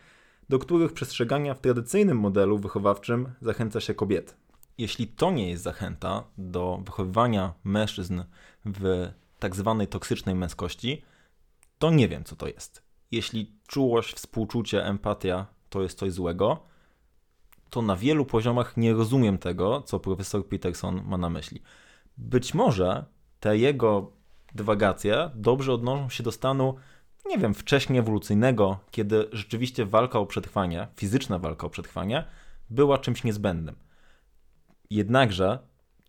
do 0.50 0.60
których 0.60 0.94
przestrzegania 0.94 1.54
w 1.54 1.60
tradycyjnym 1.60 2.20
modelu 2.20 2.58
wychowawczym 2.58 3.30
zachęca 3.42 3.80
się 3.80 3.94
kobiety. 3.94 4.34
Jeśli 4.78 5.08
to 5.08 5.32
nie 5.32 5.50
jest 5.50 5.64
zachęta 5.64 6.24
do 6.38 6.82
wychowywania 6.86 7.54
mężczyzn 7.64 8.24
w 8.66 9.10
tak 9.40 9.56
zwanej 9.56 9.88
toksycznej 9.88 10.36
męskości, 10.36 11.02
to 11.78 11.92
nie 11.92 12.08
wiem, 12.08 12.24
co 12.24 12.36
to 12.36 12.48
jest. 12.48 12.89
Jeśli 13.12 13.56
czułość, 13.68 14.14
współczucie, 14.14 14.86
empatia 14.86 15.46
to 15.70 15.82
jest 15.82 16.00
coś 16.00 16.12
złego, 16.12 16.60
to 17.70 17.82
na 17.82 17.96
wielu 17.96 18.26
poziomach 18.26 18.78
nie 18.78 18.94
rozumiem 18.94 19.38
tego, 19.38 19.82
co 19.82 20.00
profesor 20.00 20.48
Peterson 20.48 21.02
ma 21.06 21.18
na 21.18 21.30
myśli. 21.30 21.62
Być 22.18 22.54
może 22.54 23.06
te 23.40 23.58
jego 23.58 24.12
dywagacje 24.56 25.32
dobrze 25.36 25.74
odnoszą 25.74 26.10
się 26.10 26.24
do 26.24 26.32
stanu 26.32 26.76
nie 27.26 27.38
wiem, 27.38 27.54
wcześniej 27.54 28.00
ewolucyjnego, 28.00 28.80
kiedy 28.92 29.30
rzeczywiście 29.32 29.86
walka 29.86 30.20
o 30.20 30.26
przetrwanie, 30.26 30.88
fizyczna 30.96 31.40
walka 31.40 31.68
o 31.68 31.70
przetrwanie, 31.70 32.24
była 32.70 32.98
czymś 32.98 33.24
niezbędnym. 33.24 33.76
Jednakże, 34.90 35.60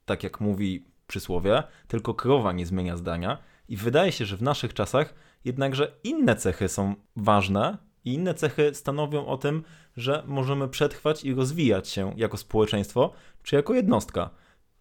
tak 0.05 0.23
jak 0.23 0.41
mówi 0.41 0.87
przysłowie, 1.07 1.63
tylko 1.89 2.15
krowa 2.15 2.53
nie 2.53 2.67
zmienia 2.67 2.97
zdania, 2.97 3.39
i 3.69 3.77
wydaje 3.77 4.13
się, 4.13 4.27
że 4.27 4.37
w 4.37 4.43
naszych 4.43 4.75
czasach 4.75 5.15
jednakże 5.44 5.92
inne 6.05 6.37
cechy 6.37 6.68
są 6.68 6.94
ważne 7.16 7.79
i 8.05 8.14
inne 8.14 8.35
cechy 8.35 8.74
stanowią 8.74 9.26
o 9.26 9.37
tym, 9.37 9.62
że 9.96 10.22
możemy 10.26 10.68
przetrwać 10.68 11.24
i 11.24 11.35
rozwijać 11.35 11.88
się 11.88 12.12
jako 12.16 12.37
społeczeństwo 12.37 13.12
czy 13.42 13.57
jako 13.57 13.74
jednostka. 13.74 14.31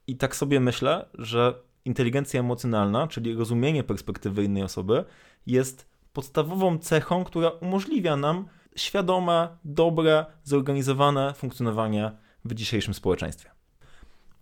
I 0.07 0.17
tak 0.17 0.35
sobie 0.35 0.59
myślę, 0.59 1.05
że 1.13 1.53
inteligencja 1.85 2.39
emocjonalna, 2.39 3.07
czyli 3.07 3.35
rozumienie 3.35 3.83
perspektywy 3.83 4.43
innej 4.43 4.63
osoby, 4.63 5.05
jest 5.47 5.89
podstawową 6.13 6.77
cechą, 6.77 7.23
która 7.23 7.49
umożliwia 7.49 8.15
nam 8.15 8.47
świadome, 8.75 9.57
dobre, 9.65 10.25
zorganizowane 10.43 11.33
funkcjonowanie 11.33 12.11
w 12.45 12.53
dzisiejszym 12.53 12.93
społeczeństwie. 12.93 13.49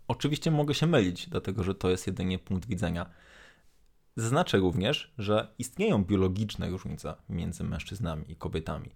Oczywiście 0.08 0.52
mogę 0.52 0.74
się 0.74 0.88
mylić, 0.88 1.30
dlatego 1.30 1.64
że 1.64 1.76
to 1.76 1.90
jest 1.90 2.08
jedynie 2.08 2.40
punkt 2.40 2.68
widzenia. 2.68 3.10
Zaznaczę 4.18 4.58
również, 4.58 5.14
że 5.18 5.48
istnieją 5.60 6.04
biologiczne 6.04 6.70
różnice 6.70 7.16
między 7.30 7.64
mężczyznami 7.64 8.32
i 8.32 8.36
kobietami. 8.36 8.90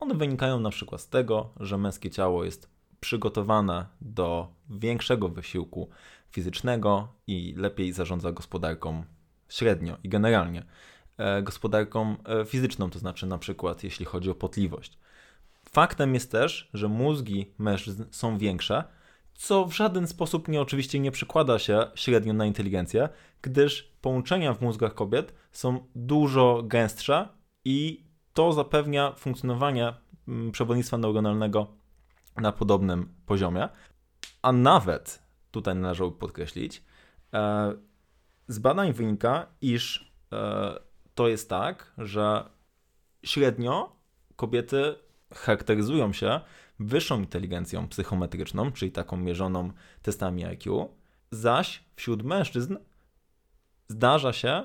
One 0.00 0.14
wynikają 0.14 0.60
na 0.60 0.70
przykład 0.70 1.00
z 1.00 1.08
tego, 1.08 1.54
że 1.60 1.78
męskie 1.78 2.10
ciało 2.10 2.44
jest 2.44 2.68
przygotowane 3.00 3.86
do 4.00 4.48
większego 4.70 5.28
wysiłku 5.28 5.88
fizycznego 6.30 7.08
i 7.26 7.54
lepiej 7.56 7.92
zarządza 7.92 8.32
gospodarką 8.32 9.04
średnio 9.48 9.96
i 10.04 10.08
generalnie. 10.08 10.64
E, 11.18 11.42
gospodarką 11.42 12.16
e, 12.24 12.44
fizyczną, 12.44 12.90
to 12.90 12.98
znaczy 12.98 13.26
na 13.26 13.38
przykład 13.38 13.84
jeśli 13.84 14.06
chodzi 14.06 14.30
o 14.30 14.34
potliwość. 14.34 14.98
Faktem 15.70 16.14
jest 16.14 16.32
też, 16.32 16.70
że 16.74 16.88
mózgi 16.88 17.52
mężczyzn 17.58 18.04
są 18.10 18.38
większe, 18.38 18.84
co 19.34 19.64
w 19.66 19.72
żaden 19.72 20.06
sposób 20.06 20.48
nie 20.48 20.60
oczywiście 20.60 21.00
nie 21.00 21.10
przekłada 21.10 21.58
się 21.58 21.86
średnio 21.94 22.32
na 22.32 22.46
inteligencję, 22.46 23.08
gdyż 23.42 23.92
połączenia 24.00 24.54
w 24.54 24.60
mózgach 24.60 24.94
kobiet 24.94 25.34
są 25.52 25.86
dużo 25.94 26.62
gęstsze 26.64 27.28
i 27.64 28.04
to 28.32 28.52
zapewnia 28.52 29.12
funkcjonowanie 29.12 29.94
mm, 30.28 30.52
przewodnictwa 30.52 30.98
neuronalnego 30.98 31.66
na 32.36 32.52
podobnym 32.52 33.14
poziomie. 33.26 33.68
A 34.42 34.52
nawet, 34.52 35.22
tutaj 35.50 35.76
należałoby 35.76 36.18
podkreślić, 36.18 36.82
e, 37.34 37.72
z 38.48 38.58
badań 38.58 38.92
wynika, 38.92 39.46
iż 39.60 40.14
to 41.14 41.28
jest 41.28 41.48
tak, 41.48 41.92
że 41.98 42.50
średnio 43.24 43.96
kobiety 44.36 44.94
charakteryzują 45.34 46.12
się 46.12 46.40
wyższą 46.78 47.20
inteligencją 47.20 47.88
psychometryczną, 47.88 48.72
czyli 48.72 48.92
taką 48.92 49.16
mierzoną 49.16 49.72
testami 50.02 50.44
IQ, 50.44 50.88
zaś 51.30 51.84
wśród 51.96 52.22
mężczyzn 52.22 52.76
zdarza 53.88 54.32
się, 54.32 54.64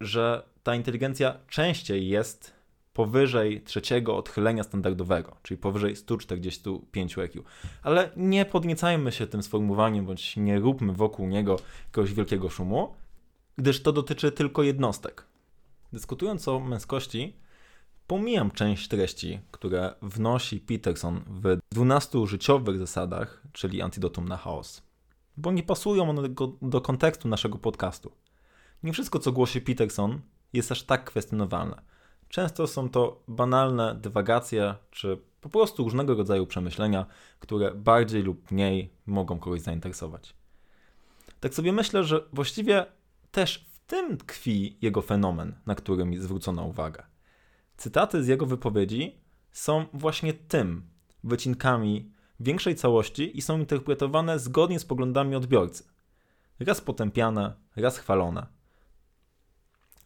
że 0.00 0.42
ta 0.62 0.74
inteligencja 0.74 1.38
częściej 1.48 2.08
jest 2.08 2.56
powyżej 2.92 3.62
trzeciego 3.62 4.16
odchylenia 4.16 4.62
standardowego, 4.62 5.36
czyli 5.42 5.58
powyżej 5.58 5.96
145 5.96 7.18
IQ. 7.18 7.44
Ale 7.82 8.10
nie 8.16 8.44
podniecajmy 8.44 9.12
się 9.12 9.26
tym 9.26 9.42
sformułowaniem, 9.42 10.06
bądź 10.06 10.36
nie 10.36 10.58
róbmy 10.58 10.92
wokół 10.92 11.28
niego 11.28 11.56
jakiegoś 11.86 12.14
wielkiego 12.14 12.50
szumu, 12.50 12.94
gdyż 13.56 13.82
to 13.82 13.92
dotyczy 13.92 14.32
tylko 14.32 14.62
jednostek. 14.62 15.26
Dyskutując 15.92 16.48
o 16.48 16.60
męskości, 16.60 17.36
pomijam 18.06 18.50
część 18.50 18.88
treści, 18.88 19.40
które 19.50 19.94
wnosi 20.02 20.60
Peterson 20.60 21.20
w 21.26 21.58
12 21.72 22.26
życiowych 22.26 22.78
zasadach, 22.78 23.42
czyli 23.52 23.82
antidotum 23.82 24.28
na 24.28 24.36
chaos, 24.36 24.82
bo 25.36 25.52
nie 25.52 25.62
pasują 25.62 26.10
one 26.10 26.28
do, 26.62 26.80
kontekstu 26.80 27.28
naszego 27.28 27.58
podcastu. 27.58 28.12
Nie 28.82 28.92
wszystko, 28.92 29.18
co 29.18 29.32
głosi 29.32 29.60
Peterson, 29.60 30.20
jest 30.52 30.72
aż 30.72 30.82
tak 30.82 31.04
kwestionowalne. 31.04 31.82
Często 32.28 32.66
są 32.66 32.88
to 32.88 33.22
banalne 33.28 33.94
dywagacje, 33.94 34.74
czy 34.90 35.18
po 35.40 35.48
prostu 35.48 35.84
różnego 35.84 36.14
rodzaju 36.14 36.46
przemyślenia, 36.46 37.06
które 37.40 37.74
bardziej 37.74 38.22
lub 38.22 38.50
mniej 38.50 38.90
mogą 39.06 39.38
kogoś 39.38 39.60
zainteresować. 39.60 40.34
Tak 41.40 41.54
sobie 41.54 41.72
myślę, 41.72 42.04
że 42.04 42.28
właściwie 42.32 42.86
też 43.30 43.66
tym 43.86 44.16
tkwi 44.16 44.78
jego 44.82 45.02
fenomen, 45.02 45.54
na 45.66 45.74
który 45.74 46.04
mi 46.04 46.18
zwrócono 46.18 46.64
uwagę. 46.64 47.02
Cytaty 47.76 48.22
z 48.22 48.28
jego 48.28 48.46
wypowiedzi 48.46 49.20
są 49.52 49.86
właśnie 49.92 50.32
tym 50.32 50.82
wycinkami 51.24 52.12
większej 52.40 52.74
całości 52.74 53.38
i 53.38 53.42
są 53.42 53.58
interpretowane 53.58 54.38
zgodnie 54.38 54.78
z 54.78 54.84
poglądami 54.84 55.34
odbiorcy. 55.34 55.84
Raz 56.60 56.80
potępiane, 56.80 57.54
raz 57.76 57.98
chwalone. 57.98 58.46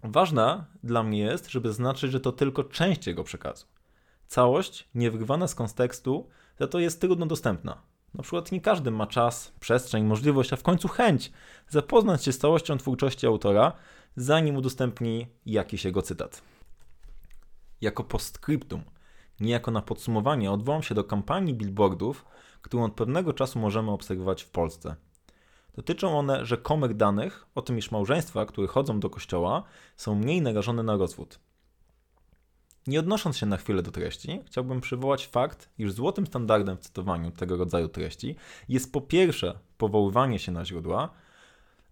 Ważne 0.03 0.65
dla 0.83 1.03
mnie 1.03 1.19
jest, 1.19 1.51
żeby 1.51 1.69
zaznaczyć, 1.69 2.13
że 2.13 2.21
to 2.21 2.33
tylko 2.33 2.65
część 2.65 3.07
jego 3.07 3.25
przekazu. 3.25 3.67
Całość, 4.27 4.89
niewyrwana 4.95 5.49
z 5.49 5.55
kontekstu, 5.55 6.29
za 6.59 6.67
to 6.67 6.79
jest 6.79 7.01
trudno 7.01 7.27
dostępna. 7.27 7.83
Na 8.15 8.23
przykład 8.23 8.53
nie 8.53 8.61
każdy 8.61 8.91
ma 8.91 9.07
czas, 9.07 9.53
przestrzeń, 9.61 10.05
możliwość, 10.05 10.53
a 10.53 10.57
w 10.57 10.63
końcu 10.63 10.89
chęć 10.89 11.33
zapoznać 11.69 12.25
się 12.25 12.33
z 12.33 12.39
całością 12.39 12.79
twórczości 12.79 13.27
autora, 13.27 13.73
zanim 14.17 14.57
udostępni 14.57 15.27
jakiś 15.47 15.85
jego 15.85 16.03
cytat. 16.03 16.43
Jako 17.81 18.05
postscriptum, 18.05 18.85
niejako 19.41 19.71
na 19.71 19.83
podsumowanie, 19.83 20.51
odwołam 20.51 20.83
się 20.83 20.95
do 20.95 21.05
kampanii 21.05 21.55
billboardów, 21.55 22.25
którą 22.63 22.85
od 22.85 22.93
pewnego 22.93 23.33
czasu 23.33 23.59
możemy 23.59 23.91
obserwować 23.91 24.43
w 24.43 24.51
Polsce. 24.51 24.97
Dotyczą 25.75 26.19
one 26.19 26.47
rzekomych 26.47 26.97
danych 26.97 27.47
o 27.55 27.63
tym, 27.63 27.79
iż 27.79 27.91
małżeństwa, 27.91 28.47
które 28.47 28.67
chodzą 28.67 29.01
do 29.01 29.11
kościoła, 29.11 29.63
są 29.97 30.15
mniej 30.15 30.43
narażone 30.43 30.83
na 30.83 30.97
rozwód. 30.97 31.41
Nie 32.87 33.01
odnosząc 33.01 33.37
się 33.37 33.47
na 33.47 33.57
chwilę 33.57 33.83
do 33.83 33.91
treści, 33.91 34.41
chciałbym 34.47 34.81
przywołać 34.81 35.27
fakt, 35.27 35.71
iż 35.79 35.93
złotym 35.93 36.27
standardem 36.27 36.77
w 36.77 36.81
cytowaniu 36.81 37.31
tego 37.31 37.57
rodzaju 37.57 37.89
treści 37.89 38.37
jest 38.69 38.93
po 38.93 39.01
pierwsze 39.01 39.59
powoływanie 39.79 40.39
się 40.39 40.53
na 40.53 40.65
źródła, 40.65 41.11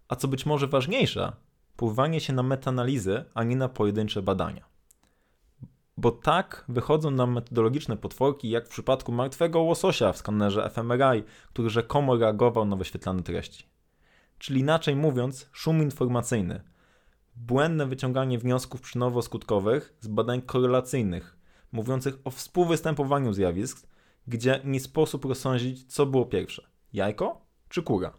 a 0.07 0.15
co 0.15 0.27
być 0.27 0.45
może 0.45 0.67
ważniejsze, 0.67 1.31
powoływanie 1.75 2.19
się 2.19 2.33
na 2.33 2.43
metanalizy, 2.43 3.25
a 3.33 3.43
nie 3.43 3.55
na 3.55 3.69
pojedyncze 3.69 4.21
badania. 4.21 4.68
Bo 5.99 6.11
tak 6.11 6.65
wychodzą 6.67 7.11
nam 7.11 7.33
metodologiczne 7.33 7.97
potworki, 7.97 8.49
jak 8.49 8.65
w 8.65 8.69
przypadku 8.69 9.11
martwego 9.11 9.61
łososia 9.61 10.13
w 10.13 10.17
skanerze 10.17 10.69
fMRI, 10.69 11.23
który 11.49 11.69
rzekomo 11.69 12.17
reagował 12.17 12.65
na 12.65 12.75
wyświetlane 12.75 13.23
treści. 13.23 13.65
Czyli 14.37 14.59
inaczej 14.59 14.95
mówiąc, 14.95 15.49
szum 15.51 15.81
informacyjny– 15.81 16.61
błędne 17.35 17.85
wyciąganie 17.85 18.39
wniosków 18.39 18.81
przyczynowo-skutkowych 18.81 19.81
z 19.99 20.07
badań 20.07 20.41
korelacyjnych, 20.41 21.37
mówiących 21.71 22.17
o 22.23 22.31
współwystępowaniu 22.31 23.33
zjawisk, 23.33 23.87
gdzie 24.27 24.61
nie 24.63 24.79
sposób 24.79 25.25
rozsądzić, 25.25 25.93
co 25.93 26.05
było 26.05 26.25
pierwsze 26.25 26.67
jajko 26.93 27.41
czy 27.69 27.83
kura. 27.83 28.13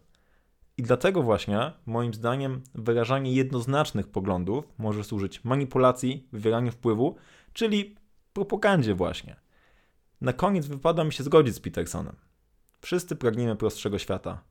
I 0.77 0.83
dlatego 0.83 1.23
właśnie, 1.23 1.73
moim 1.87 2.15
zdaniem, 2.15 2.63
wyrażanie 2.75 3.33
jednoznacznych 3.33 4.09
poglądów 4.09 4.65
może 4.79 5.05
służyć 5.05 5.45
manipulacji, 5.45 6.29
wywieraniu 6.33 6.73
wpływu, 6.73 7.17
czyli 7.61 7.97
propagandzie 8.33 8.95
właśnie. 8.95 9.37
Na 10.21 10.33
koniec 10.33 10.67
wypada 10.67 11.05
mi 11.05 11.13
się 11.13 11.25
zgodzić 11.25 11.55
z 11.55 11.61
Petersonem. 11.61 12.17
Wszyscy 12.81 13.17
pragniemy 13.17 13.57
prostszego 13.57 13.99
świata, 13.99 14.43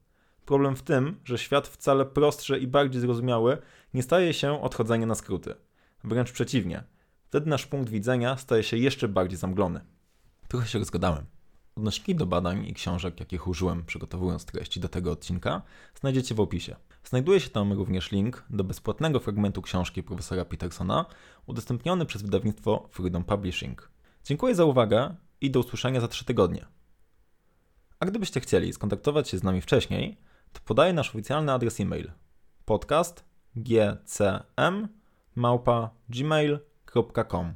Problem 0.46 0.76
w 0.76 0.82
tym, 0.82 1.20
że 1.24 1.38
świat 1.38 1.68
wcale 1.68 2.06
prostszy 2.06 2.60
i 2.60 2.68
bardziej 2.68 3.02
zrozumiały 3.02 3.58
nie 3.94 4.04
staje 4.04 4.34
się 4.34 4.62
odchodzeniem 4.62 5.10
na 5.10 5.16
skróty. 5.16 5.56
Wręcz 6.04 6.32
przeciwnie. 6.32 6.84
Wtedy 7.26 7.50
nasz 7.50 7.66
punkt 7.66 7.90
widzenia 7.90 8.38
staje 8.38 8.64
się 8.64 8.78
jeszcze 8.78 9.08
bardziej 9.08 9.38
zamglony. 9.38 9.82
Trochę 10.48 10.68
się 10.68 10.80
rozgadałem. 10.80 11.26
Odnośniki 11.76 12.16
do 12.16 12.26
badań 12.26 12.66
i 12.68 12.74
książek, 12.74 13.20
jakich 13.20 13.48
użyłem 13.48 13.86
przygotowując 13.86 14.46
treści 14.46 14.80
do 14.80 14.90
tego 14.90 15.12
odcinka, 15.12 15.62
znajdziecie 16.00 16.36
w 16.36 16.40
opisie. 16.40 16.76
Znajduje 17.10 17.40
się 17.40 17.50
tam 17.50 17.74
również 17.74 18.12
link 18.12 18.44
do 18.50 18.64
bezpłatnego 18.64 19.20
fragmentu 19.20 19.62
książki 19.62 20.04
profesora 20.04 20.46
Petersona, 20.46 21.06
udostępniony 21.46 22.06
przez 22.06 22.22
wydawnictwo 22.22 22.90
Freedom 22.92 23.24
Publishing. 23.24 23.90
Dziękuję 24.24 24.56
za 24.56 24.66
uwagę 24.66 25.16
i 25.42 25.52
do 25.52 25.60
usłyszenia 25.60 26.02
za 26.02 26.08
3 26.08 26.26
tygodnie. 26.26 26.66
A 28.00 28.06
gdybyście 28.06 28.40
chcieli 28.40 28.74
skontaktować 28.74 29.30
się 29.30 29.38
z 29.38 29.44
nami 29.44 29.62
wcześniej, 29.62 30.18
to 30.54 30.60
podaję 30.66 30.94
nasz 30.94 31.10
oficjalny 31.10 31.52
adres 31.52 31.80
e-mail 31.80 32.12
podcast 32.66 33.26
gcm 33.56 34.88
gmail.com 36.10 37.54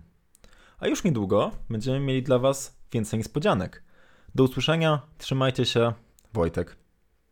A 0.80 0.88
już 0.88 1.04
niedługo 1.04 1.52
będziemy 1.70 2.00
mieli 2.00 2.24
dla 2.24 2.40
Was 2.40 2.78
więcej 2.92 3.20
niespodzianek. 3.20 3.84
Do 4.36 4.44
usłyszenia, 4.44 5.02
trzymajcie 5.18 5.66
się, 5.66 5.94
Wojtek. 6.34 6.83